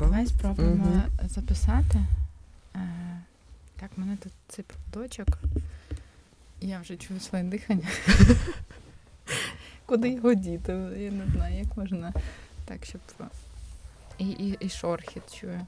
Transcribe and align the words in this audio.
Типу. 0.00 0.10
Давай 0.10 0.26
спробуємо 0.26 0.84
Мгм. 0.84 1.02
записати. 1.28 1.98
Е, 2.76 2.80
Так, 3.80 3.90
в 3.96 4.00
мене 4.00 4.16
тут 4.16 4.32
цей 4.48 4.64
проводочок. 4.64 5.28
Я 6.60 6.80
вже 6.80 6.96
чую 6.96 7.20
своє 7.20 7.44
дихання. 7.44 7.88
Куди 9.86 10.08
його 10.08 10.34
діти? 10.34 10.72
Я 10.96 11.10
не 11.10 11.26
знаю, 11.34 11.58
як 11.58 11.76
можна 11.76 12.12
так, 12.64 12.84
щоб. 12.84 13.00
І, 14.18 14.28
і, 14.28 14.56
і 14.60 14.68
шорхіт 14.68 15.34
чую. 15.40 15.60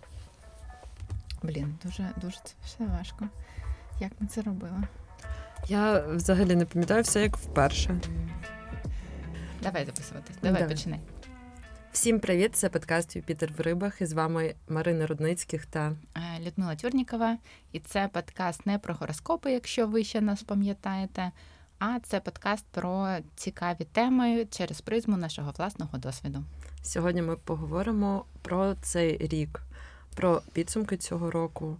Блін, 1.42 1.74
дуже, 1.84 2.10
дуже 2.16 2.36
це 2.44 2.54
все 2.64 2.84
важко. 2.86 3.28
Як 4.00 4.12
ми 4.20 4.26
це 4.26 4.42
робили? 4.42 4.82
Я 5.68 6.00
взагалі 6.00 6.56
не 6.56 6.64
пам'ятаю 6.64 7.02
все 7.02 7.22
як 7.22 7.36
вперше. 7.36 8.00
Давай 9.62 9.86
записуватись. 9.86 10.36
Давай, 10.42 10.60
Давай. 10.62 10.76
починай. 10.76 11.00
Всім 11.92 12.20
привіт! 12.20 12.56
Це 12.56 12.68
подкаст 12.68 13.16
Юпітер 13.16 13.52
в 13.58 13.60
рибах. 13.60 14.00
І 14.00 14.06
з 14.06 14.12
вами 14.12 14.54
Марина 14.68 15.06
Рудницьких 15.06 15.66
та 15.66 15.96
Е, 16.16 16.40
Людмила 16.46 16.76
Тюрнікова, 16.76 17.38
і 17.72 17.80
це 17.80 18.08
подкаст 18.12 18.66
не 18.66 18.78
про 18.78 18.94
гороскопи, 18.94 19.52
якщо 19.52 19.86
ви 19.86 20.04
ще 20.04 20.20
нас 20.20 20.42
пам'ятаєте, 20.42 21.32
а 21.78 21.98
це 22.02 22.20
подкаст 22.20 22.64
про 22.70 23.16
цікаві 23.36 23.86
теми 23.92 24.46
через 24.50 24.80
призму 24.80 25.16
нашого 25.16 25.52
власного 25.58 25.98
досвіду. 25.98 26.44
сьогодні 26.82 27.22
ми 27.22 27.36
поговоримо 27.36 28.24
про 28.42 28.74
цей 28.74 29.18
рік, 29.18 29.62
про 30.16 30.42
підсумки 30.52 30.96
цього 30.96 31.30
року, 31.30 31.76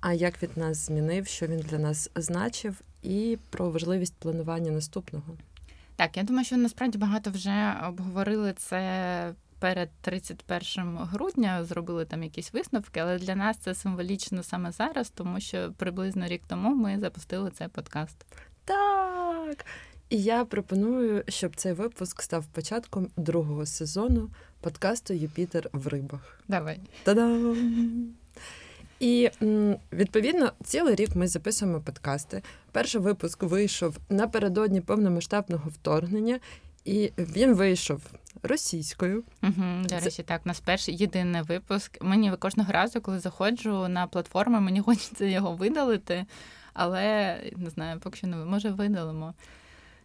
а 0.00 0.12
як 0.12 0.42
він 0.42 0.50
нас 0.56 0.86
змінив, 0.86 1.26
що 1.26 1.46
він 1.46 1.58
для 1.58 1.78
нас 1.78 2.10
значив, 2.14 2.80
і 3.02 3.38
про 3.50 3.70
важливість 3.70 4.14
планування 4.14 4.70
наступного. 4.70 5.36
Так, 5.96 6.16
я 6.16 6.22
думаю, 6.22 6.44
що 6.44 6.56
насправді 6.56 6.98
багато 6.98 7.30
вже 7.30 7.74
обговорили 7.88 8.52
це 8.52 9.32
перед 9.58 9.90
31 10.00 10.96
грудня, 10.96 11.64
зробили 11.64 12.04
там 12.04 12.22
якісь 12.22 12.52
висновки, 12.52 13.00
але 13.00 13.18
для 13.18 13.34
нас 13.34 13.56
це 13.56 13.74
символічно 13.74 14.42
саме 14.42 14.72
зараз, 14.72 15.10
тому 15.10 15.40
що 15.40 15.72
приблизно 15.76 16.26
рік 16.26 16.42
тому 16.46 16.74
ми 16.74 17.00
запустили 17.00 17.50
цей 17.50 17.68
подкаст. 17.68 18.26
Так. 18.64 19.66
І 20.10 20.22
я 20.22 20.44
пропоную, 20.44 21.24
щоб 21.28 21.56
цей 21.56 21.72
випуск 21.72 22.22
став 22.22 22.46
початком 22.46 23.08
другого 23.16 23.66
сезону 23.66 24.30
подкасту 24.60 25.14
Юпітер 25.14 25.70
в 25.72 25.86
рибах. 25.86 26.40
Давай. 26.48 26.80
Та-дам! 27.02 28.14
І 29.00 29.30
відповідно 29.92 30.52
цілий 30.64 30.94
рік 30.94 31.16
ми 31.16 31.28
записуємо 31.28 31.80
подкасти. 31.80 32.42
Перший 32.72 33.00
випуск 33.00 33.42
вийшов 33.42 33.98
напередодні 34.08 34.80
повномасштабного 34.80 35.70
вторгнення, 35.70 36.40
і 36.84 37.12
він 37.18 37.54
вийшов 37.54 38.00
російською. 38.42 39.24
Угу, 39.42 39.62
до 39.88 39.98
речі, 39.98 40.22
так, 40.22 40.40
у 40.44 40.48
нас 40.48 40.60
перший 40.60 40.96
єдиний 40.96 41.42
випуск. 41.42 42.02
Мені 42.02 42.32
кожного 42.36 42.72
разу, 42.72 43.00
коли 43.00 43.18
заходжу 43.18 43.88
на 43.88 44.06
платформу, 44.06 44.60
мені 44.60 44.80
хочеться 44.86 45.24
його 45.24 45.52
видалити, 45.52 46.26
але 46.72 47.36
не 47.56 47.70
знаю, 47.70 48.00
поки 48.00 48.16
що 48.16 48.26
не 48.26 48.36
ви- 48.36 48.44
може 48.44 48.70
видалимо. 48.70 49.34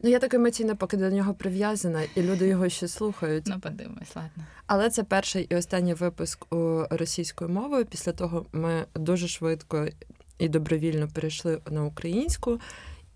Ну 0.03 0.09
я 0.09 0.19
так 0.19 0.33
емоційно 0.33 0.75
поки 0.75 0.97
до 0.97 1.09
нього 1.09 1.33
прив'язана, 1.33 2.03
і 2.15 2.21
люди 2.21 2.47
його 2.47 2.69
ще 2.69 2.87
слухають. 2.87 3.47
Ну, 3.47 3.59
подивимось, 3.59 4.15
ладно. 4.15 4.43
Але 4.67 4.89
це 4.89 5.03
перший 5.03 5.43
і 5.49 5.55
останній 5.55 5.93
випуск 5.93 6.53
у 6.53 6.83
російською 6.89 7.49
мовою. 7.49 7.85
Після 7.85 8.11
того 8.11 8.45
ми 8.53 8.85
дуже 8.95 9.27
швидко 9.27 9.87
і 10.39 10.49
добровільно 10.49 11.07
перейшли 11.07 11.59
на 11.71 11.83
українську. 11.85 12.59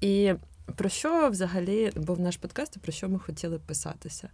І 0.02 0.34
про 0.76 0.90
що 0.90 1.30
взагалі 1.30 1.92
був 1.96 2.20
наш 2.20 2.38
подкаст, 2.38 2.76
і 2.76 2.80
про 2.80 2.92
що 2.92 3.10
ми 3.10 3.20
хотіли 3.20 3.60
писатися? 3.60 4.30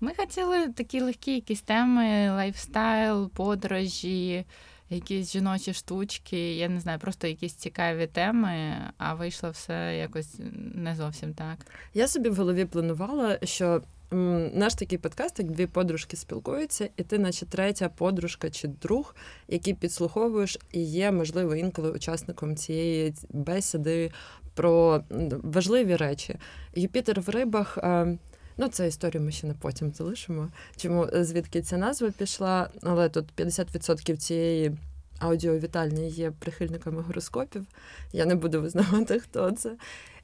Ми 0.00 0.12
хотіли 0.16 0.68
такі 0.68 1.00
легкі 1.00 1.34
якісь 1.34 1.62
теми: 1.62 2.30
лайфстайл, 2.30 3.30
подорожі, 3.30 4.44
якісь 4.90 5.32
жіночі 5.32 5.72
штучки. 5.72 6.54
Я 6.54 6.68
не 6.68 6.80
знаю, 6.80 6.98
просто 6.98 7.26
якісь 7.26 7.54
цікаві 7.54 8.06
теми, 8.06 8.76
а 8.98 9.14
вийшло 9.14 9.50
все 9.50 9.96
якось 9.96 10.34
не 10.74 10.94
зовсім 10.96 11.34
так. 11.34 11.66
Я 11.94 12.08
собі 12.08 12.28
в 12.28 12.36
голові 12.36 12.64
планувала, 12.64 13.38
що 13.42 13.82
наш 14.10 14.74
такий 14.74 14.98
подкаст, 14.98 15.38
як 15.38 15.50
дві 15.50 15.66
подружки 15.66 16.16
спілкуються, 16.16 16.88
і 16.96 17.02
ти, 17.02 17.18
наче 17.18 17.46
третя 17.46 17.88
подружка 17.88 18.50
чи 18.50 18.68
друг, 18.68 19.14
який 19.48 19.74
підслуховуєш 19.74 20.58
і 20.72 20.82
є, 20.82 21.12
можливо, 21.12 21.54
інколи 21.54 21.90
учасником 21.90 22.56
цієї 22.56 23.14
бесіди 23.30 24.10
про 24.56 25.04
важливі 25.42 25.96
речі. 25.96 26.36
Юпітер 26.74 27.20
в 27.20 27.28
рибах. 27.28 27.78
е, 27.78 28.18
Ну, 28.58 28.68
це 28.68 28.88
історію 28.88 29.22
ми 29.22 29.32
ще 29.32 29.46
на 29.46 29.54
потім 29.54 29.92
залишимо. 29.92 30.48
Чому 30.76 31.08
е, 31.14 31.24
звідки 31.24 31.62
ця 31.62 31.76
назва 31.76 32.10
пішла? 32.10 32.70
Але 32.82 33.08
тут 33.08 33.26
50% 33.36 34.16
цієї 34.16 34.76
аудіовітальні 35.18 36.08
є 36.10 36.30
прихильниками 36.30 37.02
гороскопів. 37.02 37.66
Я 38.12 38.26
не 38.26 38.34
буду 38.34 38.60
визнавати, 38.62 39.20
хто 39.20 39.50
це. 39.50 39.76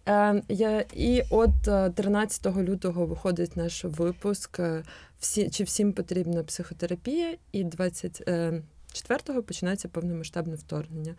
Е, 0.09 0.43
я, 0.49 0.84
і 0.94 1.22
от 1.31 1.69
е, 1.69 1.91
13 1.91 2.56
лютого 2.56 3.06
виходить 3.06 3.56
наш 3.56 3.84
випуск. 3.84 4.60
е, 4.60 4.82
Всі, 5.19 5.50
чи 5.50 5.64
всім 5.64 5.93
потрібна 5.93 6.43
психотерапія, 6.44 7.37
і 7.53 7.64
24-го 7.64 9.43
починається 9.43 9.88
повномасштабне 9.88 10.54
вторгнення. 10.54 11.14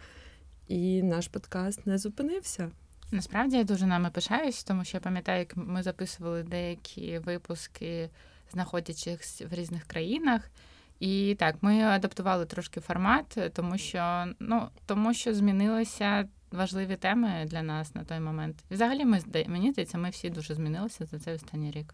І 0.68 1.04
наш 1.04 1.28
подкаст 1.28 1.88
не 1.88 1.98
зупинився. 1.98 2.72
Насправді 3.14 3.58
я 3.58 3.64
дуже 3.64 3.86
нами 3.86 4.10
пишаюсь, 4.10 4.64
тому 4.64 4.86
що 4.86 4.98
я 4.98 5.02
пам'ятаю, 5.02 5.40
як 5.40 5.58
ми 5.58 5.84
записували 5.84 6.44
деякі 6.44 7.20
випуски, 7.20 8.10
знаходячись 8.52 9.42
в 9.52 9.54
різних 9.54 9.84
країнах. 9.84 10.50
І 11.00 11.36
так, 11.40 11.56
ми 11.62 11.82
адаптували 11.82 12.46
трошки 12.46 12.80
формат, 12.80 13.52
тому 13.54 13.78
що 13.78 14.26
ну 14.40 14.68
тому 14.86 15.14
що 15.14 15.34
змінилися 15.34 16.28
важливі 16.52 16.96
теми 16.96 17.46
для 17.48 17.62
нас 17.62 17.96
на 17.96 18.04
той 18.04 18.20
момент. 18.20 18.56
І 18.70 18.74
взагалі, 18.74 19.06
ми 19.06 19.20
мені 19.48 19.72
здається, 19.72 19.98
ми 19.98 20.10
всі 20.10 20.30
дуже 20.30 20.56
змінилися 20.56 21.06
за 21.06 21.20
цей 21.20 21.34
останній 21.36 21.72
рік. 21.72 21.94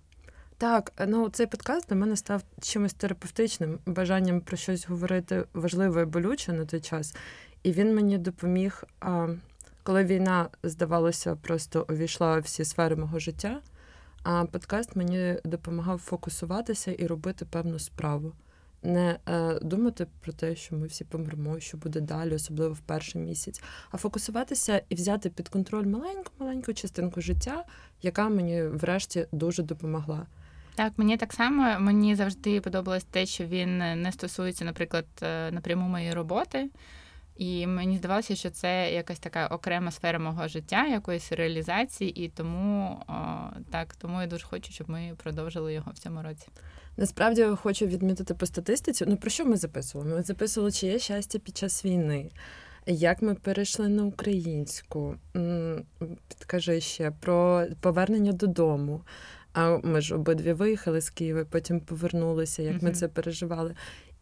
Так, 0.58 0.94
ну 1.08 1.30
цей 1.30 1.48
подкаст 1.48 1.90
для 1.90 1.96
мене 1.96 2.16
став 2.16 2.44
чимось 2.62 2.94
терапевтичним, 2.94 3.80
бажанням 3.86 4.42
про 4.42 4.58
щось 4.58 4.88
говорити 4.88 5.46
важливе 5.54 6.02
і 6.02 6.06
болюче 6.06 6.54
на 6.54 6.66
той 6.66 6.82
час. 6.82 7.16
І 7.64 7.72
він 7.72 7.96
мені 7.96 8.18
допоміг, 8.18 8.84
а, 9.00 9.28
коли 9.84 10.04
війна, 10.04 10.50
здавалося, 10.64 11.36
просто 11.36 11.86
увійшла 11.90 12.38
у 12.38 12.42
всі 12.42 12.66
сфери 12.66 12.96
мого 12.96 13.20
життя. 13.20 13.62
А 14.24 14.46
подкаст 14.46 14.96
мені 14.96 15.36
допомагав 15.44 15.98
фокусуватися 16.00 16.92
і 16.92 17.08
робити 17.08 17.46
певну 17.46 17.80
справу. 17.80 18.34
Не 18.84 19.20
е, 19.30 19.60
думати 19.62 20.08
про 20.22 20.34
те, 20.34 20.56
що 20.56 20.76
ми 20.76 20.88
всі 20.88 21.04
помремо, 21.04 21.60
що 21.60 21.78
буде 21.78 22.02
далі, 22.02 22.36
особливо 22.36 22.74
в 22.74 22.80
перший 22.80 23.22
місяць, 23.22 23.62
а 23.92 23.98
фокусуватися 23.98 24.82
і 24.90 24.96
взяти 24.96 25.30
під 25.30 25.50
контроль 25.50 25.86
маленьку 25.86 26.32
маленьку 26.40 26.74
частинку 26.74 27.22
життя, 27.22 27.66
яка 28.02 28.30
мені 28.30 28.64
врешті 28.64 29.28
дуже 29.32 29.64
допомогла. 29.64 30.26
Так, 30.76 30.94
мені 30.98 31.18
так 31.18 31.34
само 31.34 31.80
мені 31.80 32.16
завжди 32.16 32.62
подобалось 32.62 33.04
те, 33.04 33.26
що 33.26 33.46
він 33.46 33.78
не 33.78 34.12
стосується, 34.12 34.66
наприклад, 34.66 35.06
е, 35.22 35.52
напряму 35.52 35.88
моєї 35.88 36.14
роботи. 36.14 36.70
І 37.40 37.68
мені 37.68 37.98
здавалося, 37.98 38.36
що 38.36 38.50
це 38.50 38.92
якась 38.94 39.20
така 39.20 39.48
окрема 39.48 39.92
сфера 39.92 40.20
мого 40.20 40.48
життя, 40.48 40.88
якоїсь 40.88 41.32
реалізації, 41.32 42.26
і 42.26 42.30
тому 42.30 42.98
о, 43.08 43.14
так, 43.72 43.96
тому 43.96 44.22
я 44.22 44.28
дуже 44.28 44.46
хочу, 44.46 44.72
щоб 44.72 44.90
ми 44.90 45.14
продовжили 45.24 45.74
його 45.74 45.92
в 45.92 45.98
цьому 45.98 46.22
році. 46.22 46.48
Насправді 46.98 47.42
я 47.42 47.56
хочу 47.56 47.86
відмітити 47.86 48.34
по 48.34 48.46
статистиці. 48.46 49.06
Ну 49.08 49.18
про 49.18 49.30
що 49.30 49.46
ми 49.46 49.58
записували? 49.58 50.16
Ми 50.16 50.24
записували, 50.24 50.72
чи 50.72 50.88
є 50.88 51.00
щастя 51.00 51.40
під 51.40 51.58
час 51.58 51.86
війни, 51.86 52.32
як 52.86 53.22
ми 53.22 53.36
перейшли 53.36 53.88
на 53.88 54.04
українську. 54.04 55.16
Підкажи 56.28 56.82
ще 56.82 57.12
про 57.12 57.66
повернення 57.82 58.32
додому. 58.32 59.02
А 59.54 59.78
ми 59.84 60.02
ж 60.02 60.16
обидві 60.16 60.54
виїхали 60.54 61.02
з 61.02 61.10
Києва, 61.10 61.46
потім 61.46 61.80
повернулися, 61.80 62.64
як 62.64 62.82
ми 62.82 62.92
це 62.92 63.08
переживали. 63.08 63.76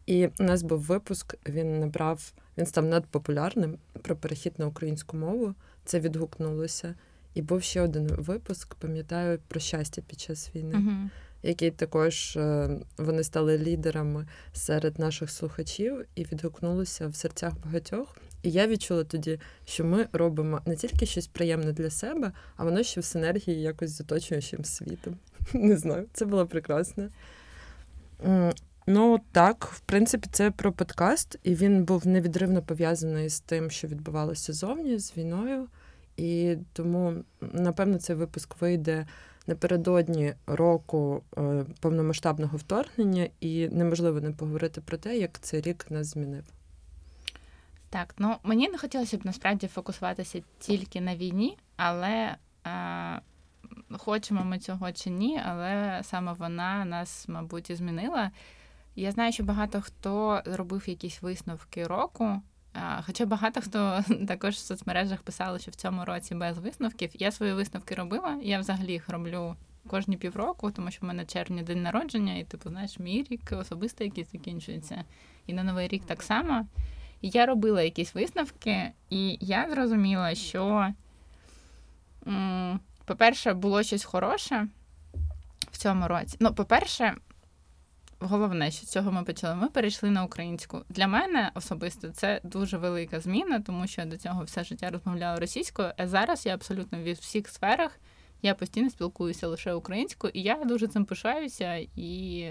І 0.08 0.28
у 0.40 0.42
нас 0.42 0.62
був 0.62 0.80
випуск, 0.80 1.34
він 1.48 1.80
набрав, 1.80 2.32
він 2.58 2.66
став 2.66 2.84
надпопулярним 2.84 3.78
про 4.02 4.16
перехід 4.16 4.52
на 4.58 4.66
українську 4.66 5.16
мову. 5.16 5.54
Це 5.84 6.00
відгукнулося. 6.00 6.94
І 7.34 7.42
був 7.42 7.62
ще 7.62 7.80
один 7.80 8.06
випуск, 8.06 8.74
пам'ятаю, 8.74 9.38
про 9.48 9.60
щастя 9.60 10.02
під 10.06 10.20
час 10.20 10.50
війни 10.54 10.74
Угу. 10.74 11.10
які 11.42 11.70
також 11.70 12.36
е, 12.36 12.70
вони 12.98 13.24
стали 13.24 13.58
лідерами 13.58 14.26
серед 14.52 14.98
наших 14.98 15.30
слухачів 15.30 16.04
і 16.14 16.24
відгукнулися 16.24 17.08
в 17.08 17.14
серцях 17.14 17.52
багатьох. 17.64 18.16
І 18.42 18.50
я 18.50 18.66
відчула 18.66 19.04
тоді, 19.04 19.40
що 19.64 19.84
ми 19.84 20.06
робимо 20.12 20.60
не 20.66 20.76
тільки 20.76 21.06
щось 21.06 21.26
приємне 21.26 21.72
для 21.72 21.90
себе, 21.90 22.32
а 22.56 22.64
воно 22.64 22.82
ще 22.82 23.00
в 23.00 23.04
синергії 23.04 23.60
якось 23.62 23.90
з 23.90 24.00
оточуючим 24.00 24.64
світом. 24.64 25.16
Не 25.52 25.76
знаю, 25.76 26.06
це 26.12 26.24
було 26.24 26.46
прекрасно. 26.46 27.08
Ну 28.90 29.20
так, 29.32 29.64
в 29.64 29.80
принципі, 29.80 30.28
це 30.32 30.50
про 30.50 30.72
подкаст, 30.72 31.38
і 31.42 31.54
він 31.54 31.84
був 31.84 32.06
невідривно 32.06 32.62
пов'язаний 32.62 33.28
з 33.28 33.40
тим, 33.40 33.70
що 33.70 33.88
відбувалося 33.88 34.52
зовні, 34.52 34.98
з 34.98 35.16
війною. 35.16 35.68
І 36.16 36.56
тому, 36.72 37.14
напевно, 37.40 37.98
цей 37.98 38.16
випуск 38.16 38.60
вийде 38.60 39.06
напередодні 39.46 40.34
року 40.46 41.22
е, 41.38 41.64
повномасштабного 41.80 42.56
вторгнення, 42.56 43.28
і 43.40 43.68
неможливо 43.68 44.20
не 44.20 44.30
поговорити 44.30 44.80
про 44.80 44.96
те, 44.96 45.18
як 45.18 45.40
цей 45.40 45.60
рік 45.60 45.86
нас 45.90 46.06
змінив. 46.06 46.44
Так, 47.90 48.14
ну 48.18 48.36
мені 48.42 48.68
не 48.68 48.78
хотілося 48.78 49.16
б 49.16 49.26
насправді 49.26 49.66
фокусуватися 49.66 50.42
тільки 50.58 51.00
на 51.00 51.16
війні, 51.16 51.58
але 51.76 52.36
е, 52.66 53.20
хочемо 53.98 54.44
ми 54.44 54.58
цього 54.58 54.92
чи 54.92 55.10
ні, 55.10 55.40
але 55.46 56.00
саме 56.04 56.32
вона 56.32 56.84
нас, 56.84 57.28
мабуть, 57.28 57.70
і 57.70 57.74
змінила. 57.74 58.30
Я 58.98 59.12
знаю, 59.12 59.32
що 59.32 59.44
багато 59.44 59.80
хто 59.80 60.42
робив 60.44 60.88
якісь 60.88 61.22
висновки 61.22 61.86
року. 61.86 62.42
Хоча 63.06 63.26
багато 63.26 63.60
хто 63.60 64.04
також 64.28 64.54
в 64.54 64.58
соцмережах 64.58 65.22
писали, 65.22 65.58
що 65.58 65.70
в 65.70 65.74
цьому 65.74 66.04
році 66.04 66.34
без 66.34 66.58
висновків. 66.58 67.10
Я 67.14 67.32
свої 67.32 67.52
висновки 67.52 67.94
робила. 67.94 68.38
Я 68.42 68.58
взагалі 68.58 68.92
їх 68.92 69.08
роблю 69.08 69.56
кожні 69.86 70.16
півроку, 70.16 70.70
тому 70.70 70.90
що 70.90 71.00
в 71.02 71.04
мене 71.04 71.24
червні 71.24 71.62
день 71.62 71.82
народження, 71.82 72.36
і 72.36 72.44
типу, 72.44 72.68
знаєш, 72.68 72.98
мій 72.98 73.26
рік 73.30 73.52
особисто 73.52 74.04
якийсь 74.04 74.32
закінчується. 74.32 75.04
І 75.46 75.52
на 75.52 75.62
новий 75.62 75.88
рік 75.88 76.02
так 76.06 76.22
само. 76.22 76.66
І 77.20 77.28
я 77.28 77.46
робила 77.46 77.82
якісь 77.82 78.14
висновки, 78.14 78.92
і 79.10 79.38
я 79.40 79.70
зрозуміла, 79.70 80.34
що, 80.34 80.88
по-перше, 83.04 83.54
було 83.54 83.82
щось 83.82 84.04
хороше 84.04 84.68
в 85.70 85.76
цьому 85.76 86.08
році. 86.08 86.36
Ну, 86.40 86.54
по-перше, 86.54 87.16
головне, 88.20 88.70
що 88.70 88.86
з 88.86 88.90
цього 88.90 89.12
ми 89.12 89.22
почали. 89.22 89.54
Ми 89.54 89.68
перейшли 89.68 90.10
на 90.10 90.24
українську. 90.24 90.80
Для 90.88 91.06
мене 91.06 91.50
особисто 91.54 92.08
це 92.08 92.40
дуже 92.44 92.76
велика 92.76 93.20
зміна, 93.20 93.60
тому 93.60 93.86
що 93.86 94.04
до 94.04 94.16
цього 94.16 94.44
все 94.44 94.64
життя 94.64 94.90
розмовляла 94.90 95.40
російською. 95.40 95.92
А 95.96 96.06
зараз 96.06 96.46
я 96.46 96.54
абсолютно 96.54 96.98
в 96.98 97.12
всіх 97.12 97.48
сферах 97.48 98.00
я 98.42 98.54
постійно 98.54 98.90
спілкуюся 98.90 99.46
лише 99.46 99.72
українською, 99.72 100.32
і 100.34 100.42
я 100.42 100.64
дуже 100.64 100.86
цим 100.86 101.04
пишаюся 101.04 101.86
і 101.96 102.44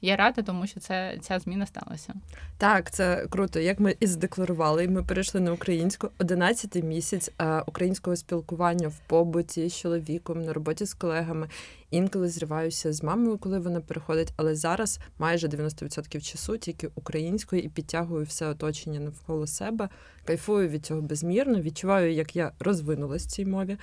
я 0.00 0.16
рада, 0.16 0.42
тому 0.42 0.66
що 0.66 0.80
це 0.80 1.18
ця 1.20 1.38
зміна 1.38 1.66
сталася. 1.66 2.14
Так, 2.58 2.90
це 2.90 3.26
круто. 3.30 3.60
Як 3.60 3.80
ми 3.80 3.96
і 4.00 4.06
здекларували, 4.06 4.88
ми 4.88 5.02
перейшли 5.02 5.40
на 5.40 5.52
українську 5.52 6.08
11 6.18 6.74
місяць 6.84 7.30
українського 7.66 8.16
спілкування 8.16 8.88
в 8.88 8.98
побуті 9.06 9.68
з 9.68 9.76
чоловіком 9.76 10.42
на 10.42 10.52
роботі 10.52 10.84
з 10.84 10.94
колегами. 10.94 11.48
Інколи 11.90 12.28
зриваюся 12.28 12.92
з 12.92 13.02
мамою, 13.02 13.38
коли 13.38 13.58
вона 13.58 13.80
переходить, 13.80 14.32
але 14.36 14.54
зараз 14.54 15.00
майже 15.18 15.48
90% 15.48 16.20
часу 16.20 16.56
тільки 16.56 16.90
українською 16.94 17.62
і 17.62 17.68
підтягую 17.68 18.24
все 18.24 18.48
оточення 18.48 19.00
навколо 19.00 19.46
себе. 19.46 19.88
Кайфую 20.24 20.68
від 20.68 20.86
цього 20.86 21.00
безмірно. 21.00 21.60
Відчуваю, 21.60 22.12
як 22.12 22.36
я 22.36 22.52
розвинулась 22.60 23.26
в 23.26 23.30
цій 23.30 23.44
мові. 23.44 23.78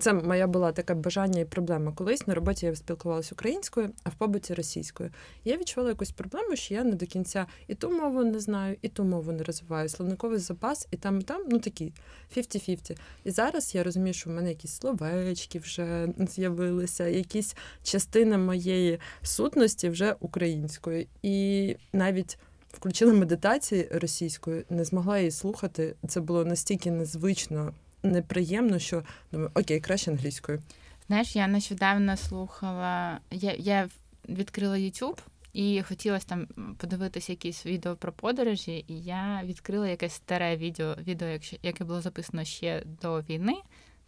Це 0.00 0.12
моя 0.12 0.46
була 0.46 0.72
така 0.72 0.94
бажання 0.94 1.40
і 1.40 1.44
проблема. 1.44 1.92
Колись 1.92 2.26
на 2.26 2.34
роботі 2.34 2.66
я 2.66 2.76
спілкувалася 2.76 3.30
українською, 3.32 3.90
а 4.04 4.08
в 4.08 4.14
побуті 4.14 4.54
російською. 4.54 5.10
я 5.44 5.56
відчувала 5.56 5.90
якусь 5.90 6.10
проблему, 6.10 6.56
що 6.56 6.74
я 6.74 6.84
не 6.84 6.94
до 6.94 7.06
кінця 7.06 7.46
і 7.66 7.74
ту 7.74 7.90
мову 7.90 8.24
не 8.24 8.40
знаю, 8.40 8.76
і 8.82 8.88
ту 8.88 9.04
мову 9.04 9.32
не 9.32 9.42
розвиваю. 9.42 9.88
Словниковий 9.88 10.38
запас, 10.38 10.88
і 10.90 10.96
там, 10.96 11.20
і 11.20 11.22
там, 11.22 11.44
ну 11.48 11.58
такі 11.58 11.92
50-50. 12.36 12.96
І 13.24 13.30
зараз 13.30 13.74
я 13.74 13.82
розумію, 13.82 14.14
що 14.14 14.30
в 14.30 14.32
мене 14.32 14.48
якісь 14.48 14.72
словечки 14.72 15.58
вже 15.58 16.08
з'явилися, 16.18 17.06
якісь 17.18 17.56
частини 17.82 18.38
моєї 18.38 18.98
сутності 19.22 19.88
вже 19.88 20.16
українською. 20.20 21.06
І 21.22 21.76
навіть. 21.92 22.38
Включила 22.72 23.12
медитації 23.12 23.88
російською, 23.92 24.64
не 24.70 24.84
змогла 24.84 25.18
її 25.18 25.30
слухати. 25.30 25.94
Це 26.08 26.20
було 26.20 26.44
настільки 26.44 26.90
незвично 26.90 27.72
неприємно, 28.02 28.78
що 28.78 29.02
думаю, 29.32 29.50
окей, 29.54 29.80
краще 29.80 30.10
англійською. 30.10 30.62
Знаєш, 31.06 31.36
я 31.36 31.46
нещодавно 31.46 32.16
слухала, 32.16 33.20
я 33.30 33.54
я 33.58 33.88
відкрила 34.28 34.76
YouTube 34.76 35.18
і 35.52 35.82
хотілося 35.82 36.26
там 36.26 36.46
подивитися 36.78 37.32
якісь 37.32 37.66
відео 37.66 37.96
про 37.96 38.12
подорожі, 38.12 38.84
і 38.88 39.00
я 39.00 39.42
відкрила 39.44 39.88
якесь 39.88 40.12
старе 40.12 40.56
відео, 40.56 40.94
відео, 40.94 41.38
яке 41.62 41.84
було 41.84 42.00
записано 42.00 42.44
ще 42.44 42.82
до 43.02 43.20
війни, 43.20 43.54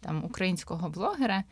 там 0.01 0.23
українського 0.23 0.89
блогера. 0.89 1.43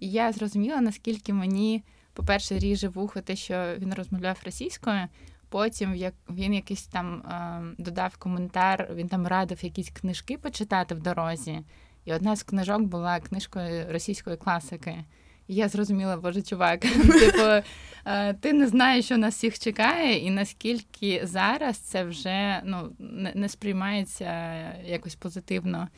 І 0.00 0.10
я 0.10 0.32
зрозуміла, 0.32 0.80
наскільки 0.80 1.32
мені, 1.32 1.82
по-перше, 2.12 2.58
ріже 2.58 2.88
вухо 2.88 3.20
те, 3.20 3.36
що 3.36 3.74
він 3.78 3.94
розмовляв 3.94 4.42
російською. 4.44 5.08
Потім 5.48 5.94
як 5.94 6.14
він 6.30 6.54
якийсь 6.54 6.86
там 6.86 7.20
е, 7.20 7.62
додав 7.78 8.16
коментар, 8.16 8.88
він 8.94 9.08
там 9.08 9.26
радив 9.26 9.64
якісь 9.64 9.90
книжки 9.90 10.38
почитати 10.38 10.94
в 10.94 11.00
дорозі. 11.00 11.60
І 12.04 12.12
одна 12.12 12.36
з 12.36 12.42
книжок 12.42 12.82
була 12.82 13.20
книжкою 13.20 13.92
російської 13.92 14.36
класики. 14.36 15.04
І 15.48 15.54
я 15.54 15.68
зрозуміла, 15.68 16.16
боже, 16.16 16.42
чувак, 16.42 16.80
типу, 17.20 17.66
е, 18.06 18.34
ти 18.34 18.52
не 18.52 18.66
знаєш, 18.66 19.04
що 19.04 19.16
нас 19.16 19.34
всіх 19.34 19.58
чекає, 19.58 20.18
і 20.18 20.30
наскільки 20.30 21.20
зараз 21.26 21.76
це 21.76 22.04
вже 22.04 22.62
ну, 22.64 22.92
не 23.34 23.48
сприймається 23.48 24.56
якось 24.84 25.14
позитивно. 25.14 25.88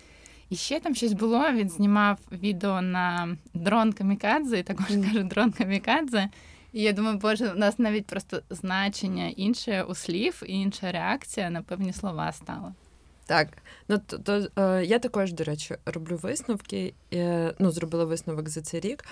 І 0.50 0.56
ще 0.56 0.80
там 0.80 0.94
щось 0.94 1.12
було. 1.12 1.52
Він 1.52 1.68
знімав 1.68 2.18
відео 2.32 2.82
на 2.82 3.36
дрон 3.54 3.92
Камікадзе, 3.92 4.58
і 4.58 4.62
також 4.62 4.86
каже 4.86 5.22
дрон 5.22 5.52
Камікадзе. 5.52 6.28
І 6.72 6.82
я 6.82 6.92
думаю, 6.92 7.18
боже, 7.18 7.52
у 7.52 7.58
нас 7.58 7.78
навіть 7.78 8.06
просто 8.06 8.42
значення 8.50 9.28
інше 9.28 9.82
у 9.82 9.94
слів 9.94 10.42
і 10.46 10.52
інша 10.52 10.92
реакція 10.92 11.50
на 11.50 11.62
певні 11.62 11.92
слова 11.92 12.32
стала. 12.32 12.74
Так, 13.26 13.48
ну 13.88 14.00
то, 14.06 14.18
то 14.18 14.48
е, 14.62 14.84
я 14.84 14.98
також, 14.98 15.32
до 15.32 15.44
речі, 15.44 15.76
роблю 15.86 16.16
висновки. 16.16 16.94
Е, 17.14 17.54
ну, 17.58 17.70
зробила 17.70 18.04
висновок 18.04 18.48
за 18.48 18.60
цей 18.60 18.80
рік. 18.80 19.04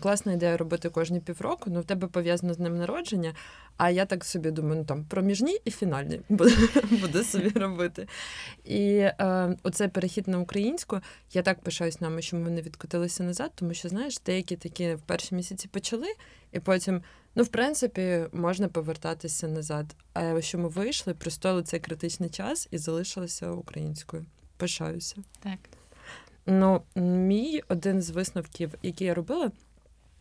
Класна 0.00 0.32
ідея 0.32 0.56
робити 0.56 0.90
кожні 0.90 1.20
півроку, 1.20 1.70
ну 1.70 1.80
в 1.80 1.84
тебе 1.84 2.06
пов'язано 2.06 2.54
з 2.54 2.58
ним 2.58 2.78
народження. 2.78 3.34
А 3.76 3.90
я 3.90 4.06
так 4.06 4.24
собі 4.24 4.50
думаю, 4.50 4.76
ну 4.76 4.84
там 4.84 5.04
проміжні 5.04 5.60
і 5.64 5.70
фінальні 5.70 6.20
буду, 6.28 6.50
буду 6.90 7.22
собі 7.22 7.48
робити. 7.48 8.08
І 8.64 8.96
е, 8.96 9.56
оцей 9.62 9.88
перехід 9.88 10.28
на 10.28 10.38
українську, 10.38 11.00
я 11.32 11.42
так 11.42 11.60
пишаюсь 11.60 12.00
нами, 12.00 12.22
що 12.22 12.36
ми 12.36 12.50
не 12.50 12.62
відкотилися 12.62 13.22
назад, 13.22 13.50
тому 13.54 13.74
що 13.74 13.88
знаєш, 13.88 14.18
деякі 14.26 14.56
такі 14.56 14.94
в 14.94 15.00
перші 15.00 15.34
місяці 15.34 15.68
почали, 15.68 16.06
і 16.52 16.60
потім. 16.60 17.02
Ну, 17.38 17.42
в 17.42 17.48
принципі, 17.48 18.24
можна 18.32 18.68
повертатися 18.68 19.48
назад. 19.48 19.96
А 20.12 20.40
що 20.40 20.58
ми 20.58 20.68
вийшли, 20.68 21.14
простояли 21.14 21.62
цей 21.62 21.80
критичний 21.80 22.30
час 22.30 22.68
і 22.70 22.78
залишилися 22.78 23.50
українською. 23.50 23.95
Пишаюся. 24.56 25.16
Так. 25.40 25.58
Ну, 26.46 26.82
мій 26.96 27.62
один 27.68 28.02
з 28.02 28.10
висновків, 28.10 28.74
які 28.82 29.04
я 29.04 29.14
робила, 29.14 29.50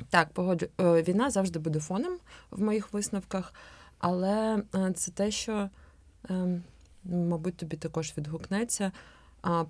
так, 0.10 0.30
погоджу, 0.30 0.68
е, 0.81 1.04
війна 1.04 1.30
завжди 1.30 1.60
буде 1.60 1.80
фоном 1.80 2.18
в 2.51 2.62
моїх 2.62 2.94
висновках, 2.94 3.54
але 4.00 4.63
е, 4.75 4.92
це 4.95 5.12
те, 5.12 5.31
що, 5.31 5.69
ем, 6.30 6.63
мабуть, 7.04 7.57
тобі 7.57 7.77
також 7.77 8.13
відгукнеться. 8.17 8.91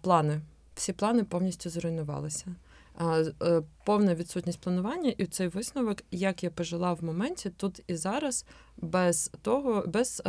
Плани. 0.02 0.42
Всі 0.76 0.94
плани 0.94 1.24
повністю 1.24 1.70
зруйнувалися. 1.70 2.46
Е, 3.02 3.62
повна 3.84 4.16
відсутність 4.16 4.60
планування 4.60 5.14
і 5.18 5.26
цей 5.26 5.48
висновок, 5.48 6.04
як 6.12 6.44
я 6.44 6.50
пожила 6.50 6.94
в 6.94 7.04
моменті 7.04 7.50
тут 7.50 7.82
і 7.88 7.96
зараз, 7.96 8.46
без 8.78 9.32
того, 9.42 9.84
без 9.88 10.24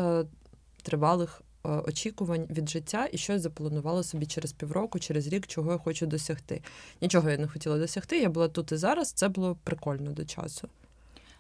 тривалих 0.82 1.42
очікувань 1.66 2.46
від 2.50 2.68
життя 2.68 3.08
і 3.12 3.18
щось 3.18 3.42
запланувала 3.42 4.02
собі 4.02 4.26
через 4.26 4.52
півроку, 4.52 4.98
через 4.98 5.26
рік, 5.26 5.46
чого 5.46 5.72
я 5.72 5.78
хочу 5.78 6.06
досягти. 6.06 6.62
Нічого 7.02 7.30
я 7.30 7.38
не 7.38 7.48
хотіла 7.48 7.78
досягти. 7.78 8.20
Я 8.20 8.28
була 8.28 8.48
тут 8.48 8.72
і 8.72 8.76
зараз. 8.76 9.12
Це 9.12 9.28
було 9.28 9.56
прикольно 9.64 10.10
до 10.10 10.24
часу. 10.24 10.68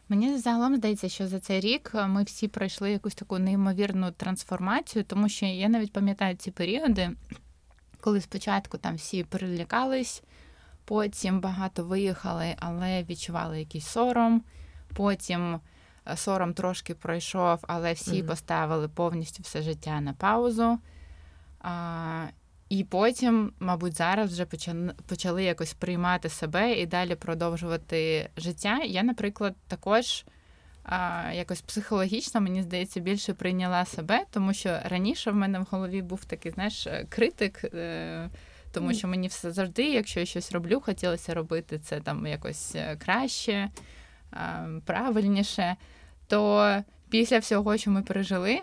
Мені 0.08 0.38
загалом 0.38 0.76
здається, 0.76 1.08
що 1.08 1.28
за 1.28 1.40
цей 1.40 1.60
рік 1.60 1.90
ми 2.08 2.22
всі 2.22 2.48
пройшли 2.48 2.90
якусь 2.90 3.14
таку 3.14 3.38
неймовірну 3.38 4.10
трансформацію, 4.10 5.04
тому 5.04 5.28
що 5.28 5.46
я 5.46 5.68
навіть 5.68 5.92
пам'ятаю 5.92 6.36
ці 6.36 6.50
періоди, 6.50 7.10
коли 8.00 8.20
спочатку 8.20 8.78
там 8.78 8.96
всі 8.96 9.24
перелякались. 9.24 10.22
Потім 10.84 11.40
багато 11.40 11.84
виїхали, 11.84 12.54
але 12.58 13.02
відчували 13.02 13.58
якийсь 13.58 13.86
сором. 13.86 14.42
Потім 14.94 15.54
е, 15.54 15.60
сором 16.14 16.54
трошки 16.54 16.94
пройшов, 16.94 17.58
але 17.62 17.92
всі 17.92 18.10
mm-hmm. 18.10 18.26
поставили 18.26 18.88
повністю 18.88 19.42
все 19.42 19.62
життя 19.62 20.00
на 20.00 20.12
паузу. 20.12 20.78
А, 21.60 22.26
І 22.68 22.84
потім, 22.84 23.52
мабуть, 23.60 23.96
зараз 23.96 24.32
вже 24.32 24.44
почали, 24.44 24.94
почали 25.08 25.44
якось 25.44 25.74
приймати 25.74 26.28
себе 26.28 26.72
і 26.72 26.86
далі 26.86 27.14
продовжувати 27.14 28.30
життя. 28.36 28.78
Я, 28.84 29.02
наприклад, 29.02 29.54
також 29.68 30.24
а, 30.84 31.30
якось 31.32 31.60
психологічно, 31.60 32.40
мені 32.40 32.62
здається, 32.62 33.00
більше 33.00 33.34
прийняла 33.34 33.84
себе, 33.84 34.24
тому 34.30 34.52
що 34.52 34.78
раніше 34.84 35.30
в 35.30 35.34
мене 35.34 35.58
в 35.58 35.66
голові 35.70 36.02
був 36.02 36.24
такий, 36.24 36.52
знаєш, 36.52 36.88
критик. 37.08 37.64
Е, 37.64 38.30
тому 38.76 38.94
що 38.94 39.08
мені 39.08 39.28
все 39.28 39.50
завжди, 39.50 39.82
якщо 39.82 40.20
я 40.20 40.26
щось 40.26 40.52
роблю, 40.52 40.80
хотілося 40.80 41.34
робити 41.34 41.78
це 41.78 42.00
там 42.00 42.26
якось 42.26 42.74
е, 42.74 42.96
краще, 43.04 43.70
правильніше. 44.84 45.76
То 46.26 46.76
після 47.10 47.38
всього, 47.38 47.76
що 47.76 47.90
ми 47.90 48.02
пережили, 48.02 48.60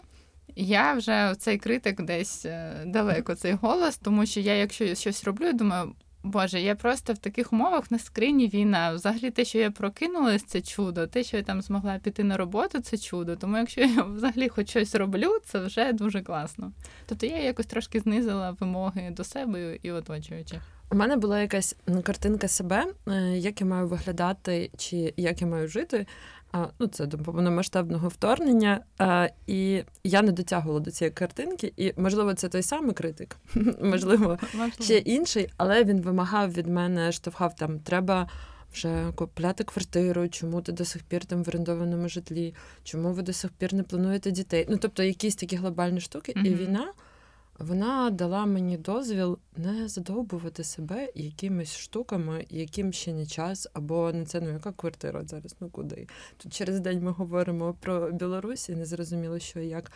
я 0.56 0.94
вже 0.94 1.36
цей 1.38 1.58
критик 1.58 2.02
десь 2.02 2.46
е, 2.46 2.84
далеко 2.86 3.36
цей 3.36 3.54
голос, 3.54 3.98
тому 3.98 4.26
що 4.26 4.40
я, 4.40 4.56
якщо 4.56 4.96
щось 4.96 5.24
роблю, 5.24 5.46
я 5.46 5.54
думаю, 5.54 5.96
Боже, 6.24 6.62
я 6.62 6.76
просто 6.76 7.14
в 7.14 7.18
таких 7.18 7.54
умовах 7.54 7.92
на 7.92 8.00
скрині 8.00 8.48
війна. 8.48 8.94
Взагалі, 8.94 9.32
те, 9.32 9.46
що 9.46 9.60
я 9.60 9.72
прокинулась, 9.72 10.44
це 10.44 10.62
чудо. 10.62 11.08
Те, 11.08 11.24
що 11.24 11.38
я 11.38 11.44
там 11.44 11.62
змогла 11.62 12.00
піти 12.04 12.24
на 12.24 12.38
роботу, 12.38 12.80
це 12.80 12.98
чудо. 12.98 13.36
Тому 13.36 13.58
якщо 13.58 13.82
я 13.82 14.04
взагалі 14.16 14.50
хоч 14.50 14.70
щось 14.70 14.96
роблю, 14.96 15.38
це 15.46 15.60
вже 15.60 15.94
дуже 15.94 16.22
класно. 16.22 16.72
Тобто 17.06 17.26
я 17.26 17.44
якось 17.44 17.66
трошки 17.66 18.00
знизила 18.00 18.52
вимоги 18.52 19.12
до 19.12 19.24
себе 19.24 19.80
і 19.84 19.92
оточуючих. 19.92 20.62
У 20.94 20.96
мене 20.96 21.18
була 21.18 21.42
якась 21.42 21.76
картинка 22.04 22.48
себе, 22.48 22.86
е, 23.08 23.38
як 23.38 23.62
я 23.62 23.68
маю 23.68 23.88
виглядати, 23.88 24.72
чи 24.78 25.14
як 25.18 25.42
я 25.42 25.48
маю 25.48 25.68
жити. 25.68 26.08
А, 26.52 26.68
ну, 26.80 26.88
Це 26.88 27.06
до 27.06 27.18
повномасштабного 27.18 28.08
вторгнення. 28.08 28.80
І 29.48 29.84
я 30.04 30.22
не 30.22 30.32
дотягувала 30.32 30.80
до 30.80 30.92
цієї 30.92 31.14
картинки, 31.14 31.74
і, 31.78 31.94
можливо, 31.98 32.34
це 32.34 32.50
той 32.50 32.64
самий 32.64 32.94
критик, 32.94 33.38
можливо, 33.82 34.38
ще 34.80 34.98
інший, 34.98 35.50
але 35.58 35.84
він 35.84 36.02
вимагав 36.02 36.54
від 36.54 36.68
мене, 36.68 37.12
штовхав 37.12 37.56
там, 37.56 37.80
треба. 37.80 38.30
Вже 38.74 39.12
купляти 39.16 39.64
квартиру, 39.64 40.30
чому 40.30 40.62
ти 40.62 40.72
до 40.72 40.86
сих 40.86 41.04
пір 41.04 41.26
там 41.26 41.44
в 41.44 41.48
орендованому 41.48 42.10
житлі, 42.10 42.54
чому 42.84 43.14
ви 43.14 43.22
до 43.22 43.34
сих 43.34 43.52
пір 43.52 43.74
не 43.74 43.84
плануєте 43.84 44.32
дітей? 44.32 44.66
Ну 44.70 44.78
тобто 44.78 45.04
якісь 45.04 45.36
такі 45.36 45.56
глобальні 45.56 46.02
штуки, 46.02 46.34
mm-hmm. 46.36 46.46
і 46.46 46.56
війна 46.56 46.94
вона 47.60 48.10
дала 48.10 48.46
мені 48.46 48.78
дозвіл 48.78 49.40
не 49.58 49.88
задовбувати 49.88 50.64
себе 50.64 51.12
якимись 51.16 51.78
штуками, 51.78 52.46
яким 52.50 52.94
ще 52.94 53.14
не 53.14 53.26
час, 53.26 53.68
або 53.74 54.12
не 54.14 54.26
це 54.26 54.42
ну 54.42 54.50
яка 54.50 54.72
квартира 54.72 55.24
зараз, 55.24 55.56
ну 55.60 55.70
куди. 55.70 56.08
Тут 56.38 56.54
через 56.54 56.80
день 56.80 57.04
ми 57.04 57.12
говоримо 57.12 57.74
про 57.80 58.12
Білорусь 58.12 58.70
і 58.70 58.76
не 58.76 58.86
зрозуміло, 58.86 59.40
що 59.40 59.60
і 59.60 59.68
як. 59.68 59.92